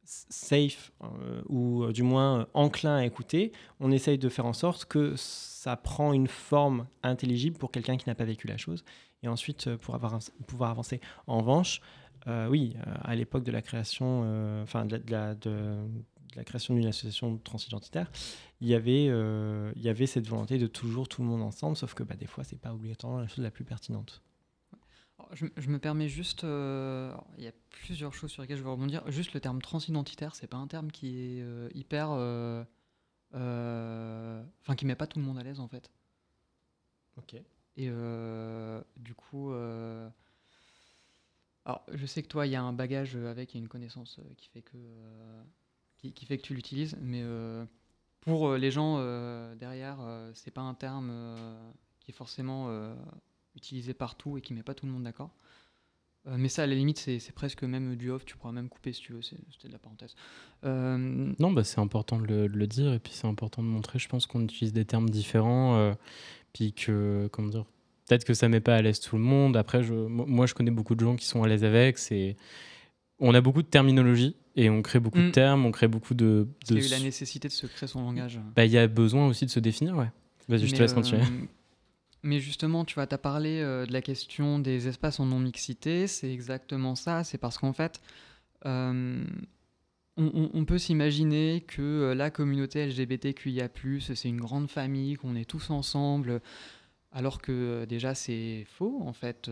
[0.04, 5.14] safe euh, ou du moins enclin à écouter, on essaye de faire en sorte que
[5.16, 8.84] ça prend une forme intelligible pour quelqu'un qui n'a pas vécu la chose
[9.24, 11.00] et ensuite pour avoir pouvoir avancer.
[11.28, 11.82] En revanche,
[12.28, 15.78] oui, à l'époque de la création, enfin de, la, de,
[16.36, 18.12] la création d'une association transidentitaire,
[18.60, 21.94] il y avait, il y avait cette volonté de toujours tout le monde ensemble, sauf
[21.94, 24.22] que bah, des fois, c'est pas obligatoirement la chose la plus pertinente.
[25.34, 29.10] Je, me permets juste, euh, il y a plusieurs choses sur lesquelles je veux rebondir.
[29.10, 32.64] Juste le terme transidentitaire, c'est pas un terme qui est euh, hyper, euh,
[33.34, 35.90] enfin qui met pas tout le monde à l'aise en fait.
[37.18, 37.36] Ok.
[37.78, 37.90] Et
[38.98, 39.54] du coup,
[41.66, 43.70] alors je sais que toi, il y a un bagage avec, il y a une
[43.70, 44.78] connaissance qui fait que
[45.98, 47.24] qui, qui, fait que tu l'utilises, mais
[48.22, 48.98] pour les gens
[49.56, 50.00] derrière,
[50.34, 51.12] c'est pas un terme
[52.00, 52.70] qui est forcément
[53.56, 55.32] utilisé partout et qui met pas tout le monde d'accord.
[56.28, 58.26] Euh, mais ça, à la limite, c'est presque même du off.
[58.26, 59.22] Tu pourras même couper si tu veux.
[59.22, 60.16] C'était de la parenthèse.
[60.64, 60.98] Euh,
[61.40, 62.94] non, bah, c'est important de le, dire.
[62.94, 65.78] Et puis, c'est important de montrer, je pense, qu'on utilise des termes différents.
[65.78, 65.94] Euh,
[66.54, 67.66] puis que, comment dire,
[68.12, 69.56] peut-être que ça met pas à l'aise tout le monde.
[69.56, 71.98] Après, je, moi, je connais beaucoup de gens qui sont à l'aise avec.
[71.98, 72.36] C'est,
[73.20, 75.32] on a beaucoup de terminologie et on crée beaucoup de mm.
[75.32, 76.46] termes, on crée beaucoup de.
[76.70, 78.38] Il y a eu la nécessité de se créer son langage.
[78.54, 80.12] Bah, il y a besoin aussi de se définir, ouais.
[80.50, 81.22] Vas-y, je te laisse continuer.
[82.24, 86.32] Mais justement, tu vois, as parlé euh, de la question des espaces en non-mixité, c'est
[86.32, 88.02] exactement ça, c'est parce qu'en fait,
[88.66, 89.24] euh,
[90.18, 93.70] on, peut s'imaginer que euh, la communauté LGBTQIA,
[94.02, 96.42] c'est une grande famille, qu'on est tous ensemble,
[97.12, 99.50] alors que déjà c'est faux en fait.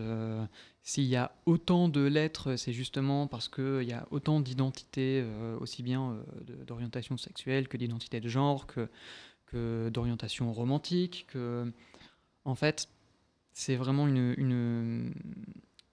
[0.82, 5.24] S'il y a autant de lettres, c'est justement parce qu'il y a autant d'identités,
[5.60, 6.16] aussi bien
[6.66, 8.88] d'orientation sexuelle que d'identité de genre, que,
[9.46, 11.70] que d'orientation romantique, que
[12.44, 12.88] en fait,
[13.52, 15.12] c'est vraiment une,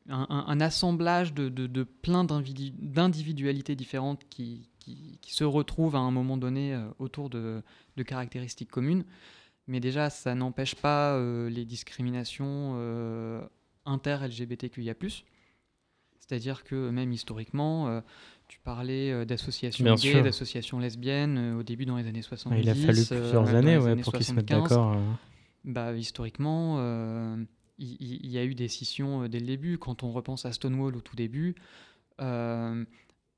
[0.09, 6.73] un, assemblage de, de, plein d'individualités différentes qui, qui, se retrouvent à un moment donné
[6.73, 7.61] euh, autour de,
[8.05, 9.03] caractéristiques communes.
[9.67, 13.41] Mais déjà, ça n'empêche pas euh, les discriminations euh,
[13.85, 14.93] inter-LGBTQIA.
[16.19, 18.03] C'est-à-dire que même historiquement,
[18.49, 22.61] tu parlais d'associations gays, d'associations lesbiennes au début dans les années 70.
[22.61, 24.97] Il a fallu plusieurs années pour qu'ils se mettent d'accord.
[25.67, 27.35] Bah, historiquement, euh,
[27.77, 29.77] il y, a eu des scissions euh, dès le début.
[29.77, 31.55] Quand on repense à Stonewall au tout début,
[32.21, 32.85] euh,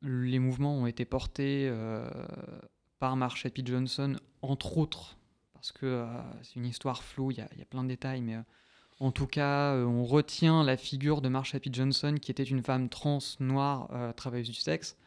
[0.03, 1.73] les mouvements ont été portés
[2.99, 3.63] par Marsha P.
[3.65, 5.17] Johnson, entre autres,
[5.59, 6.05] parce que
[6.41, 8.37] c'est une histoire floue, il y, a plein de détails, mais
[8.99, 11.69] en tout cas, on retient la figure de Marsha P.
[11.71, 14.97] Johnson, qui était une femme trans, noire, travailleuse du sexe.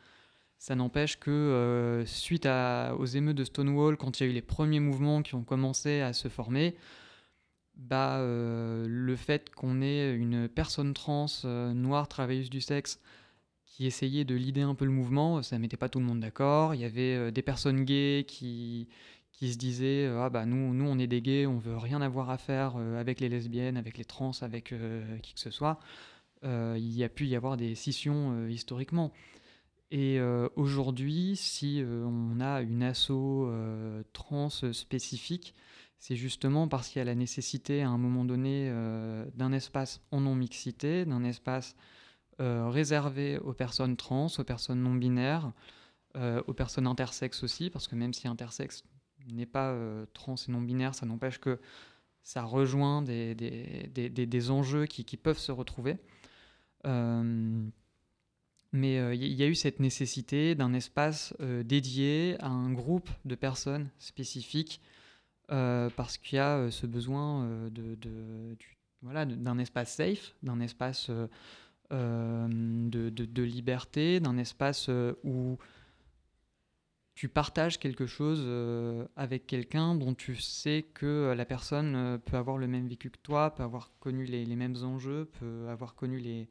[0.59, 4.81] Ça n'empêche que suite aux émeutes de Stonewall, quand il y a eu les premiers
[4.81, 6.77] mouvements qui ont commencé à se former,
[7.77, 13.01] bah, euh, le fait qu'on ait une personne trans, euh, noire, travailleuse du sexe,
[13.67, 15.43] qui essayaient de leader un peu le mouvement.
[15.43, 16.75] Ça mettait pas tout le monde d'accord.
[16.75, 18.89] Il y avait des personnes gays qui,
[19.43, 22.31] qui se disaient ah bah nous nous on est des gays on veut rien avoir
[22.31, 24.73] à faire avec les lesbiennes avec les trans avec
[25.21, 25.81] qui que ce soit.
[26.45, 29.11] Il y a pu y avoir des scissions historiquement.
[29.91, 30.21] Et
[30.55, 33.51] aujourd'hui si on a une asso
[34.13, 35.57] trans spécifique
[35.99, 38.73] c'est justement parce qu'il y a la nécessité à un moment donné
[39.35, 41.75] d'un espace en non-mixité, d'un espace
[42.39, 45.51] réservé aux personnes trans, aux personnes non-binaires,
[46.15, 48.85] aux personnes intersexes aussi, parce que même si intersexe
[49.29, 49.77] n'est pas
[50.13, 51.61] trans et non-binaire, ça n'empêche que
[52.23, 55.97] ça rejoint des, des, des, des enjeux qui, qui, peuvent se retrouver.
[56.85, 57.57] mais
[58.73, 64.81] il y a eu cette nécessité d'un espace dédié à un groupe de personnes spécifiques
[65.53, 68.57] euh, parce qu'il y a euh, ce besoin euh, de,
[69.03, 71.11] voilà, d'un espace safe, d'un espace
[71.91, 74.89] de, de, liberté, d'un espace
[75.25, 75.59] où
[77.15, 78.47] tu partages quelque chose
[79.17, 83.55] avec quelqu'un dont tu sais que la personne peut avoir le même vécu que toi,
[83.55, 86.49] peut avoir connu les, mêmes enjeux, peut avoir connu les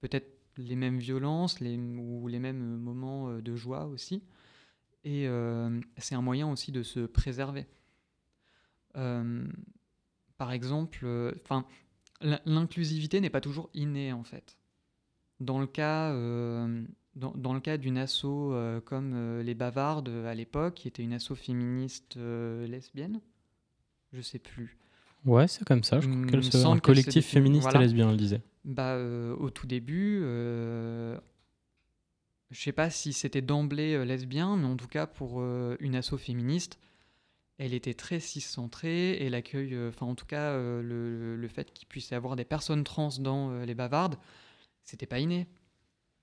[0.00, 0.28] peut-être
[0.58, 4.22] les mêmes violences les, ou les mêmes moments de joie aussi.
[5.04, 5.26] Et
[5.96, 7.66] c'est un moyen aussi de se préserver.
[8.96, 9.46] Euh,
[10.38, 11.66] par exemple, euh, enfin,
[12.20, 14.58] l'inclusivité n'est pas toujours innée en fait.
[15.40, 16.84] Dans le cas, euh,
[17.16, 18.52] dans, le cas d'une asso
[18.84, 23.20] comme les Bavardes à l'époque, qui était une asso féministe lesbienne,
[24.12, 24.76] je sais plus.
[25.24, 26.00] Ouais, c'est comme ça.
[26.00, 26.66] Je crois qu'elle se...
[26.66, 28.42] un collectif féministe et lesbien, elle disait.
[28.64, 28.98] Bah,
[29.38, 31.20] au tout début, je
[32.52, 36.78] sais pas si c'était d'emblée lesbien, mais en tout cas pour une asso féministe,
[37.58, 41.86] elle était très ciscentrée et l'accueil, euh, enfin en tout cas euh, le, fait qu'il
[41.86, 44.16] puisse y avoir des personnes trans dans euh, les bavardes,
[44.82, 45.46] c'était pas inné.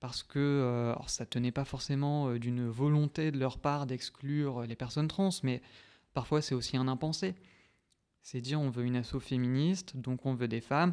[0.02, 5.08] Parce que alors ça tenait pas forcément d'une volonté de leur part d'exclure les personnes
[5.08, 5.62] trans, mais
[6.12, 7.34] parfois c'est aussi un impensé.
[8.20, 10.92] C'est dire on veut une asso féministe, donc on veut des femmes,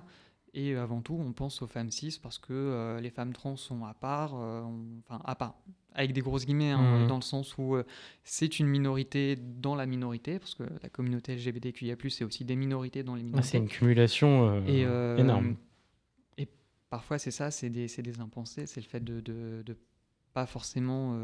[0.53, 3.86] et avant tout, on pense aux femmes cis parce que euh, les femmes trans sont
[3.86, 4.64] à part, euh,
[5.07, 5.55] enfin à part,
[5.93, 7.07] avec des grosses guillemets, hein, mhm.
[7.07, 7.84] dans le sens où euh,
[8.24, 13.03] c'est une minorité dans la minorité, parce que la communauté LGBTQIA+, c'est aussi des minorités
[13.03, 13.49] dans les minorités.
[13.49, 15.55] c'est une cumulation énorme.
[16.90, 19.78] Et parfois, c'est ça, c'est des, des, impensés, c'est le fait de, de, de
[20.34, 21.20] pas forcément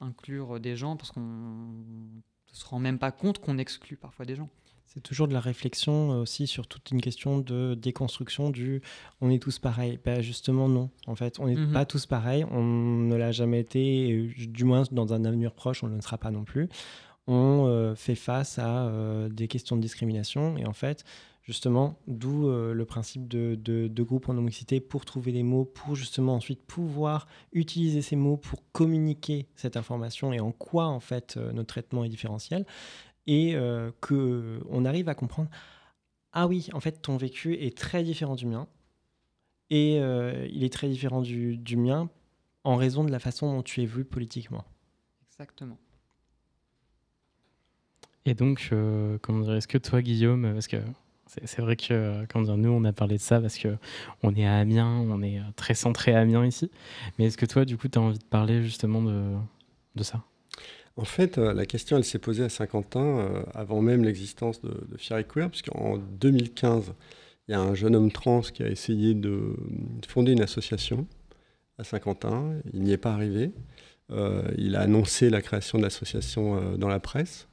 [0.00, 2.20] inclure des gens, parce qu'on ne
[2.52, 4.48] se rend même pas compte qu'on exclut parfois des gens.
[4.92, 8.82] C'est toujours de la réflexion euh, aussi sur toute une question de déconstruction du
[9.20, 10.00] on est tous pareils.
[10.04, 10.90] Ben justement, non.
[11.06, 11.72] En fait, on n'est mhm.
[11.72, 12.44] pas tous pareils.
[12.50, 16.00] On ne l'a jamais été, euh, du moins dans un avenir proche, on ne le
[16.00, 16.68] sera pas non plus.
[17.28, 18.90] On euh, fait face à
[19.30, 21.04] des questions de discrimination et en fait,
[21.50, 25.96] justement, d'où le principe de, de, de, groupe en homicité pour trouver les mots, pour
[25.96, 31.36] justement ensuite pouvoir utiliser ces mots pour communiquer cette information et en quoi en fait
[31.36, 32.64] notre traitement est différentiel
[33.26, 35.50] et euh, que on arrive à comprendre
[36.32, 38.68] ah oui, en fait, ton vécu est très différent du mien.
[39.68, 42.08] Et euh, il est très différent du, du, mien
[42.62, 44.64] en raison de la façon dont tu es vu politiquement.
[45.26, 45.78] Exactement.
[48.26, 50.76] Et donc, euh, comment dire, est-ce que toi, Guillaume, parce que
[51.44, 53.76] c'est vrai que dire, nous, on a parlé de ça parce que
[54.22, 56.70] on est à Amiens, on est très centré à Amiens ici.
[57.18, 60.22] Mais est-ce que toi, du coup, tu as envie de parler justement de, ça?
[60.96, 64.70] En fait, euh, la question, elle s'est posée à Saint-Quentin euh, avant même l'existence de,
[64.70, 66.94] de Fiery Queer, puisqu'en 2015,
[67.48, 69.54] il y a un jeune homme trans qui a essayé de,
[70.08, 71.06] fonder une association
[71.78, 72.54] à Saint-Quentin.
[72.72, 73.52] Il n'y est pas arrivé.
[74.10, 77.46] Euh, il a annoncé la création de l'association dans la presse.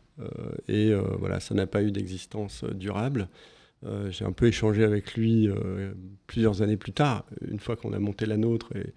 [0.67, 3.29] et voilà, ça n'a pas eu d'existence durable.
[4.09, 5.49] J'ai un peu échangé avec lui
[6.25, 8.93] plusieurs années plus tard, une fois qu'on a monté la nôtre et,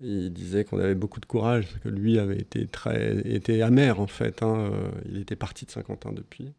[0.00, 4.00] il disait qu'on avait beaucoup de courage, parce que lui avait été très était amer
[4.00, 4.42] en fait.
[4.42, 6.52] Hein, euh, il était parti de Saint-Quentin depuis.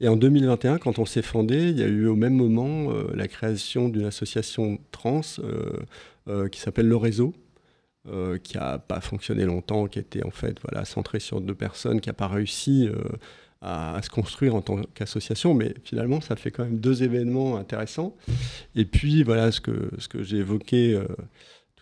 [0.00, 3.10] Et en 2021, quand on s'est fondé, il y a eu au même moment euh,
[3.14, 5.22] la création d'une association trans
[6.28, 7.34] euh, qui s'appelle Le Réseau,
[8.42, 12.10] qui n'a pas fonctionné longtemps, qui était en fait voilà, centrée sur deux personnes, qui
[12.10, 12.88] n'a pas réussi
[13.64, 18.16] à, se construire en tant qu'association, mais finalement, ça fait quand même deux événements intéressants.
[18.74, 21.00] Et puis, voilà ce que, ce que j'ai évoqué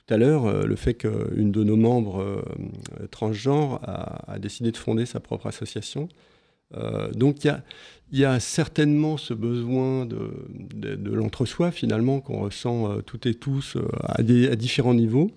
[0.06, 4.76] tout à l'heure, euh, le fait qu'une de nos membres euh, transgenres a, décidé de
[4.76, 6.08] fonder sa propre association.
[6.74, 13.34] Euh, donc il y a, certainement ce besoin de, l'entre-soi finalement qu'on ressent toutes et
[13.34, 15.30] tous à, différents niveaux.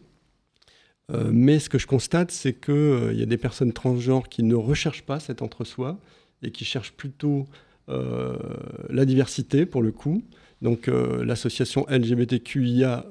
[1.32, 5.04] mais ce que je constate, c'est qu'il y a des personnes transgenres qui ne recherchent
[5.04, 6.00] pas cet entre-soi
[6.42, 7.48] et qui cherchent plutôt
[7.88, 10.24] la diversité pour le coup.
[10.62, 13.06] Donc l'association LGBTQIA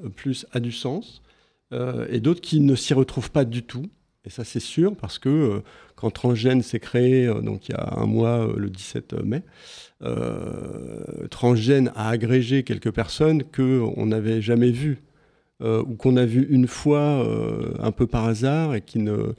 [0.51, 1.21] a du sens.
[1.73, 3.85] euh, et d'autres qui ne s'y retrouvent pas du tout.
[4.25, 5.59] Et ça, c'est sûr, parce que euh,
[5.95, 9.43] quand Transgène s'est créé, euh, donc il y a un mois, le 17 mai,
[11.31, 15.01] Transgène a agrégé quelques personnes qu'on n'avait jamais vues,
[15.61, 17.25] ou qu'on a vues une fois
[17.79, 19.33] un peu par hasard, et qui ne,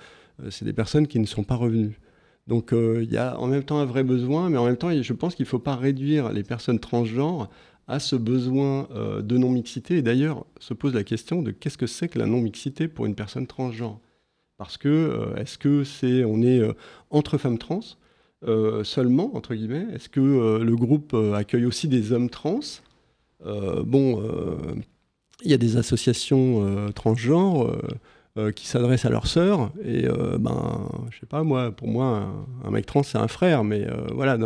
[0.51, 2.01] c'est des personnes qui ne sont pas revenues.
[2.47, 5.13] Donc il y a en même temps un vrai besoin, mais en même temps, je
[5.13, 7.49] pense qu'il ne faut pas réduire les personnes transgenres
[7.89, 9.99] à ce besoin de non-mixité.
[9.99, 13.15] Et d'ailleurs, se pose la question de qu'est-ce que c'est que la non-mixité pour une
[13.15, 14.01] personne transgenre?
[14.57, 16.73] Parce que euh, est-ce que c'est on est euh,
[17.11, 17.81] entre femmes trans
[18.47, 19.87] euh, seulement entre guillemets?
[19.93, 20.21] Est-ce que
[20.61, 22.61] le groupe accueille aussi des hommes trans?
[23.45, 24.23] Bon,
[25.43, 27.77] il y a des associations transgenres.
[28.55, 29.71] Qui s'adressent à leurs sœurs.
[29.85, 30.07] Et
[30.39, 32.29] ben, je sais pas, moi, pour moi,
[32.65, 34.39] un, mec trans, c'est un frère, mais voilà,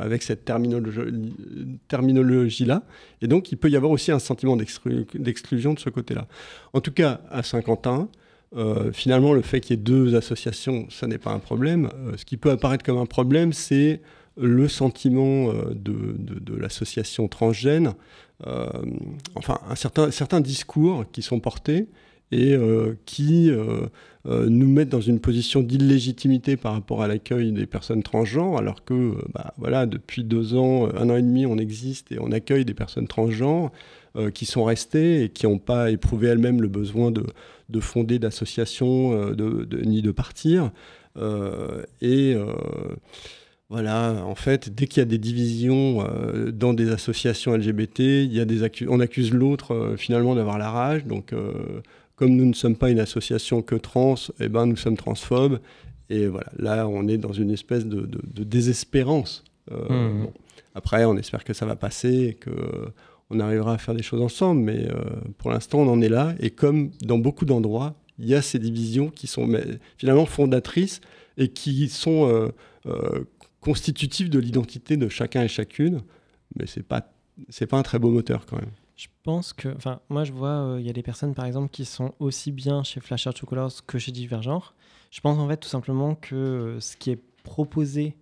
[0.00, 2.82] avec cette terminologie-là.
[3.20, 6.26] et donc, il peut y avoir aussi un sentiment d'exclusion de ce côté-là.
[6.72, 8.08] En tout cas, à Saint-Quentin,
[8.56, 11.88] euh, finalement, le fait qu'il y ait deux associations, ça n'est pas un problème.
[11.94, 14.00] Euh, ce qui peut apparaître comme un problème, c'est
[14.36, 17.94] le sentiment euh, de, de, l'association transgène,
[19.36, 21.86] enfin, un certain, certains discours qui sont portés
[22.32, 22.56] et
[23.06, 23.50] qui
[24.24, 29.14] nous mettent dans une position d'illégitimité par rapport à l'accueil des personnes transgenres, alors que
[29.32, 32.74] bah, voilà, depuis deux ans, un an et demi, on existe et on accueille des
[32.74, 33.70] personnes transgenres
[34.34, 37.24] qui sont restées et qui n'ont pas éprouvé elles-mêmes le besoin de,
[37.72, 40.70] de fonder d'associations euh, ni de partir.
[41.16, 42.46] Euh, et euh,
[43.68, 46.06] voilà, en fait, dès qu'il y a des divisions
[46.52, 51.06] dans des associations LGBT, il y a des on accuse l'autre finalement d'avoir la rage.
[51.06, 51.32] Donc,
[52.22, 55.58] comme nous ne sommes pas une association que trans, eh ben, nous sommes transphobes.
[56.08, 58.06] Et voilà, là, on est dans une espèce de,
[58.44, 59.42] désespérance.
[59.68, 60.26] Mmh.
[60.76, 62.52] Après, on espère que ça va passer et que
[63.28, 65.02] on arrivera à faire des choses ensemble, mais euh,
[65.38, 66.36] pour l'instant, on en est là.
[66.38, 69.48] Et comme dans beaucoup d'endroits, il y a ces divisions qui sont
[69.96, 71.00] finalement fondatrices
[71.38, 72.50] et qui sont euh,
[72.86, 73.24] euh,
[73.60, 76.02] constitutives de l'identité de chacun et chacune.
[76.54, 77.12] Mais c'est pas
[77.48, 78.70] c'est pas un très beau moteur quand même.
[78.96, 81.84] Je pense que, enfin, moi je vois, il y a des personnes par exemple qui
[81.84, 84.62] sont aussi bien chez Flash Art Colors que chez Divergent.
[85.10, 88.16] Je pense en fait tout simplement que ce qui est proposé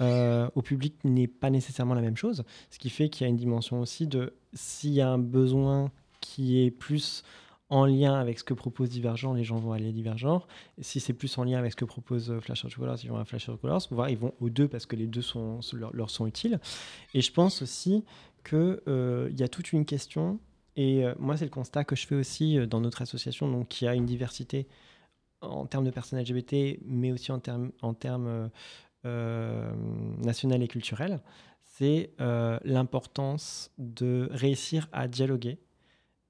[0.00, 2.44] euh, au public n'est pas nécessairement la même chose.
[2.70, 5.90] Ce qui fait qu'il y a une dimension aussi de s'il y a un besoin
[6.20, 7.22] qui est plus
[7.68, 10.44] en lien avec ce que propose Divergent, les gens vont aller à Divergent.
[10.80, 13.24] si c'est plus en lien avec ce que propose euh, Flash Colors, ils vont à
[13.24, 13.86] Flash Colors.
[13.90, 15.60] Voire ils vont aux deux parce que les deux sont,
[15.92, 16.58] leur, sont utiles.
[17.14, 18.04] Et je pense aussi
[18.44, 20.38] qu'il euh, y a toute une question.
[20.76, 23.94] Et moi, c'est le constat que je fais aussi dans notre association, donc qui a
[23.94, 24.66] une diversité
[25.42, 27.94] en termes de personnes LGBT, mais aussi en termes en
[29.06, 29.72] euh,
[30.18, 31.20] nationale et culturelle,
[31.62, 35.58] c'est euh, l'importance de réussir à dialoguer.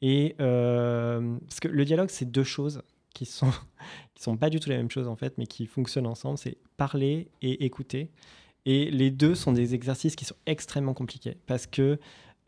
[0.01, 2.83] Et euh, parce que le dialogue, c'est deux choses
[3.13, 3.51] qui sont
[4.15, 6.39] qui sont pas du tout la même chose en fait, mais qui fonctionnent ensemble.
[6.39, 8.13] C'est parler et écouter.
[8.67, 11.99] Et les deux sont des exercices qui sont extrêmement compliqués parce que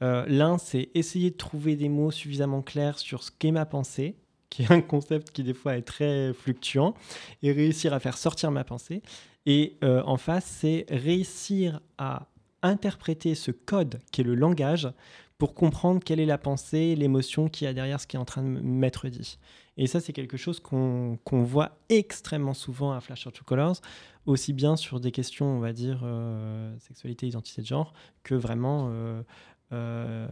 [0.00, 4.16] l'un, c'est essayer de trouver des mots suffisamment clairs sur ce qu'est ma pensée,
[4.50, 6.94] qui est un concept qui des fois est très fluctuant,
[7.42, 9.00] et réussir à faire sortir ma pensée.
[9.46, 12.26] Et euh, en face, c'est réussir à
[12.62, 14.88] interpréter ce code qui est le langage
[15.38, 18.42] pour comprendre quelle est la pensée, l'émotion qui a derrière ce qui est en train
[18.42, 19.38] de m'être dit.
[19.76, 23.80] Et ça, c'est quelque chose qu'on voit extrêmement souvent à Flash Two Colors,
[24.26, 27.92] aussi bien sur des questions, on va dire, euh, sexualité, identité de genre,
[28.22, 28.90] que vraiment
[29.72, 30.28] euh,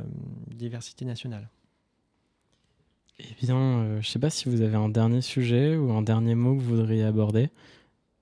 [0.49, 1.49] diversité nationale.
[3.19, 6.35] Eh bien, je ne sais pas si vous avez un dernier sujet ou un dernier
[6.35, 7.51] mot que vous voudriez aborder.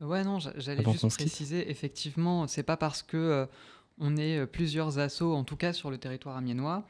[0.01, 3.47] Ouais, non, j'allais juste préciser, effectivement, c'est pas parce que euh,
[3.99, 6.85] on est euh, plusieurs assauts, en tout cas sur le territoire amiénois,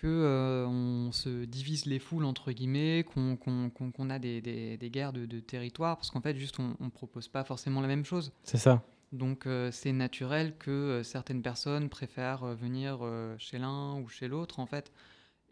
[0.00, 5.40] que euh, on se divise les foules, entre guillemets, qu'on a des, des, guerres de,
[5.40, 8.32] territoire, parce qu'en fait, juste, on, ne propose pas forcément la même chose.
[8.42, 8.82] C'est ça.
[9.12, 13.00] Donc, c'est naturel que certaines personnes préfèrent venir
[13.38, 14.92] chez l'un ou chez l'autre, en fait.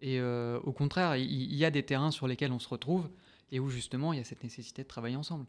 [0.01, 3.11] Et au contraire, il y, a des terrains sur lesquels on se retrouve
[3.51, 5.45] et où, justement, il y a cette nécessité de travailler ensemble.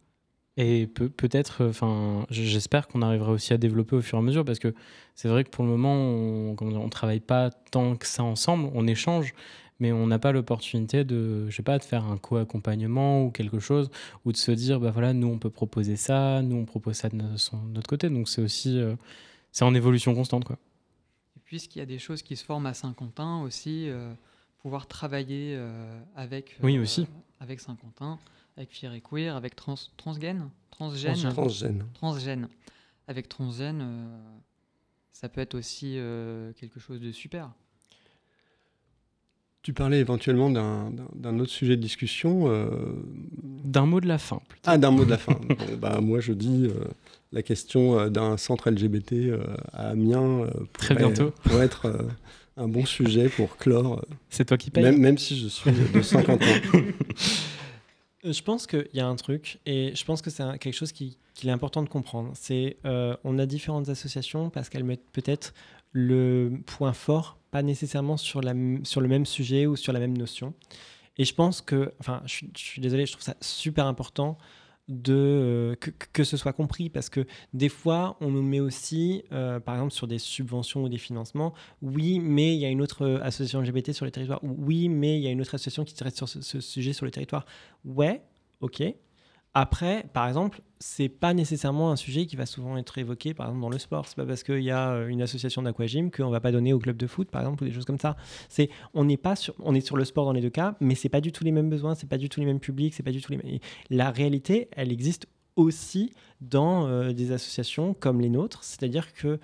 [0.57, 4.59] Et peut-être, enfin, j'espère qu'on arrivera aussi à développer au fur et à mesure, parce
[4.59, 4.73] que
[5.15, 8.85] c'est vrai que pour le moment, on ne travaille pas tant que ça ensemble, on
[8.85, 9.33] échange,
[9.79, 13.59] mais on n'a pas l'opportunité de, je sais pas, de faire un co-accompagnement ou quelque
[13.59, 13.89] chose,
[14.25, 17.09] ou de se dire, bah voilà, nous on peut proposer ça, nous on propose ça
[17.09, 18.95] de notre côté, donc c'est aussi, euh,
[19.51, 20.57] c'est en évolution constante, quoi.
[21.37, 24.13] Et puisqu'il y a des choses qui se forment à Saint-Quentin aussi, euh,
[24.61, 27.07] pouvoir travailler euh, avec, oui, aussi.
[27.39, 28.19] avec Saint-Quentin
[28.57, 31.83] avec Fier et Queer, avec trans, Transgène Transgène Transgène.
[31.93, 32.47] Transgène.
[33.07, 34.17] Avec Transgène, euh,
[35.11, 37.51] ça peut être aussi euh, quelque chose de super.
[39.61, 42.45] tu parlais éventuellement d'un d'un autre sujet de discussion.
[42.49, 42.69] euh,
[43.63, 44.41] D'un mot de la fin.
[44.47, 44.63] plutôt.
[44.71, 45.33] Ah, d'un mot de la fin.
[45.49, 46.85] Bon, bah, moi, je dis euh,
[47.33, 49.43] la question euh, d'un centre LGBT euh,
[49.73, 51.31] à Amiens euh, Très pourrait- bientôt.
[51.43, 52.03] pourrait être euh,
[52.57, 56.01] un bon sujet pour clore, C'est toi qui payes même, même si je suis de
[56.01, 56.45] 50 ans.
[58.25, 60.91] Euh, Je pense qu'il y a un truc, et je pense que c'est quelque chose
[60.91, 62.31] qui- qu'il est important de comprendre.
[62.33, 65.53] C'est euh, on a différentes associations parce qu'elles mettent peut-être
[65.91, 70.53] le point fort, pas nécessairement sur, le même sujet ou sur la même notion.
[71.17, 74.37] Et je pense que, enfin, je, je suis désolé, je trouve ça super important
[74.89, 79.23] de euh, que, que ce soit compris parce que des fois on nous met aussi
[79.31, 82.81] euh, par exemple sur des subventions ou des financements oui mais il y a une
[82.81, 85.53] autre euh, association LGBT sur le territoire ou oui mais il y a une autre
[85.55, 87.45] association qui traite sur ce, ce sujet sur le territoire.
[87.85, 88.21] Ouais
[88.61, 88.83] ok
[89.53, 93.61] après par exemple c'est pas nécessairement un sujet qui va souvent être évoqué par exemple
[93.61, 94.07] dans le sport.
[94.07, 96.79] C'est pas parce qu'il y a euh, une association d'aquagym qu'on va pas donner au
[96.79, 98.15] club de foot par exemple ou des choses comme ça.
[98.47, 100.95] C'est on n'est pas sur on est sur le sport dans les deux cas mais
[100.95, 103.03] c'est pas du tout les mêmes besoins c'est pas du tout les mêmes publics c'est
[103.03, 108.21] pas du tout les mêmes la réalité, elle existe aussi dans euh, des associations comme
[108.21, 109.39] les nôtres, c'est-à-dire que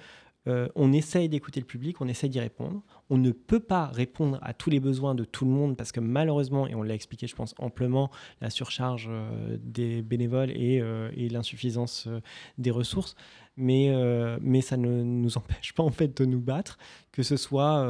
[0.48, 2.84] euh, on essaye d'écouter le public, on essaye d'y répondre.
[3.10, 6.00] On ne peut pas répondre à tous les besoins de tout le monde parce que
[6.00, 11.10] malheureusement, et on l'a expliqué, je pense amplement, la surcharge euh, des bénévoles et, euh,
[11.16, 12.08] l'insuffisance
[12.58, 13.16] des ressources.
[13.58, 13.90] Mais,
[14.62, 16.78] ça ne nous empêche pas en fait de nous battre,
[17.12, 17.88] que ce soit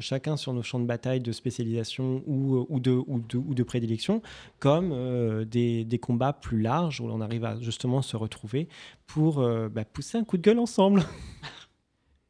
[0.00, 4.22] chacun sur nos champs de bataille de spécialisation ou, de, prédilection,
[4.58, 8.68] comme des, combats plus larges où on arrive à justement se retrouver
[9.06, 11.04] pour bah, pousser un coup de gueule ensemble.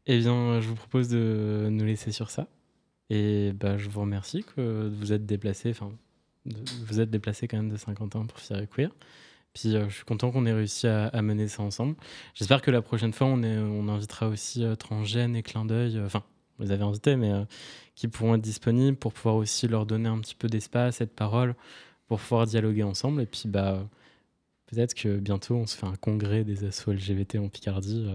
[0.09, 2.49] Eh bien, je vous propose de nous laisser sur ça.
[3.11, 5.93] Et bah, je vous remercie que vous êtes déplacé, enfin,
[6.47, 8.91] vous êtes déplacé quand même de Saint-Quentin pour Fier et Queer.
[9.53, 11.95] Puis euh, je suis content qu'on ait réussi à, mener ça ensemble.
[12.35, 14.75] J'espère que la prochaine fois, on, on invitera aussi euh,
[15.35, 16.23] et Clin d'œil, euh, enfin,
[16.59, 17.45] vous les avez invités, mais euh,
[17.95, 21.11] qui pourront être disponibles pour pouvoir aussi leur donner un petit peu d'espace et de
[21.11, 21.55] parole
[22.07, 23.21] pour pouvoir dialoguer ensemble.
[23.23, 23.87] Et puis, bah,
[24.67, 28.09] peut-être que bientôt, on se fait un congrès des assos LGBT en Picardie.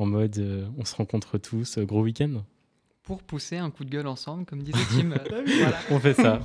[0.00, 2.42] En mode euh, on se rencontre tous, euh, gros week-end.
[3.02, 5.08] Pour pousser un coup de gueule ensemble, comme disait Tim.
[5.58, 5.78] voilà.
[5.90, 6.40] On fait ça.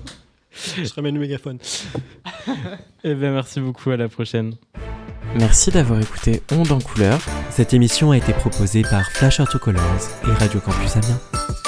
[0.51, 1.59] Je ramène le mégaphone.
[3.03, 4.55] Eh bien, merci beaucoup, à la prochaine.
[5.35, 7.19] Merci d'avoir écouté Onde en couleur.
[7.51, 11.64] Cette émission a été proposée par Flash Autocolors et Radio Campus Amiens.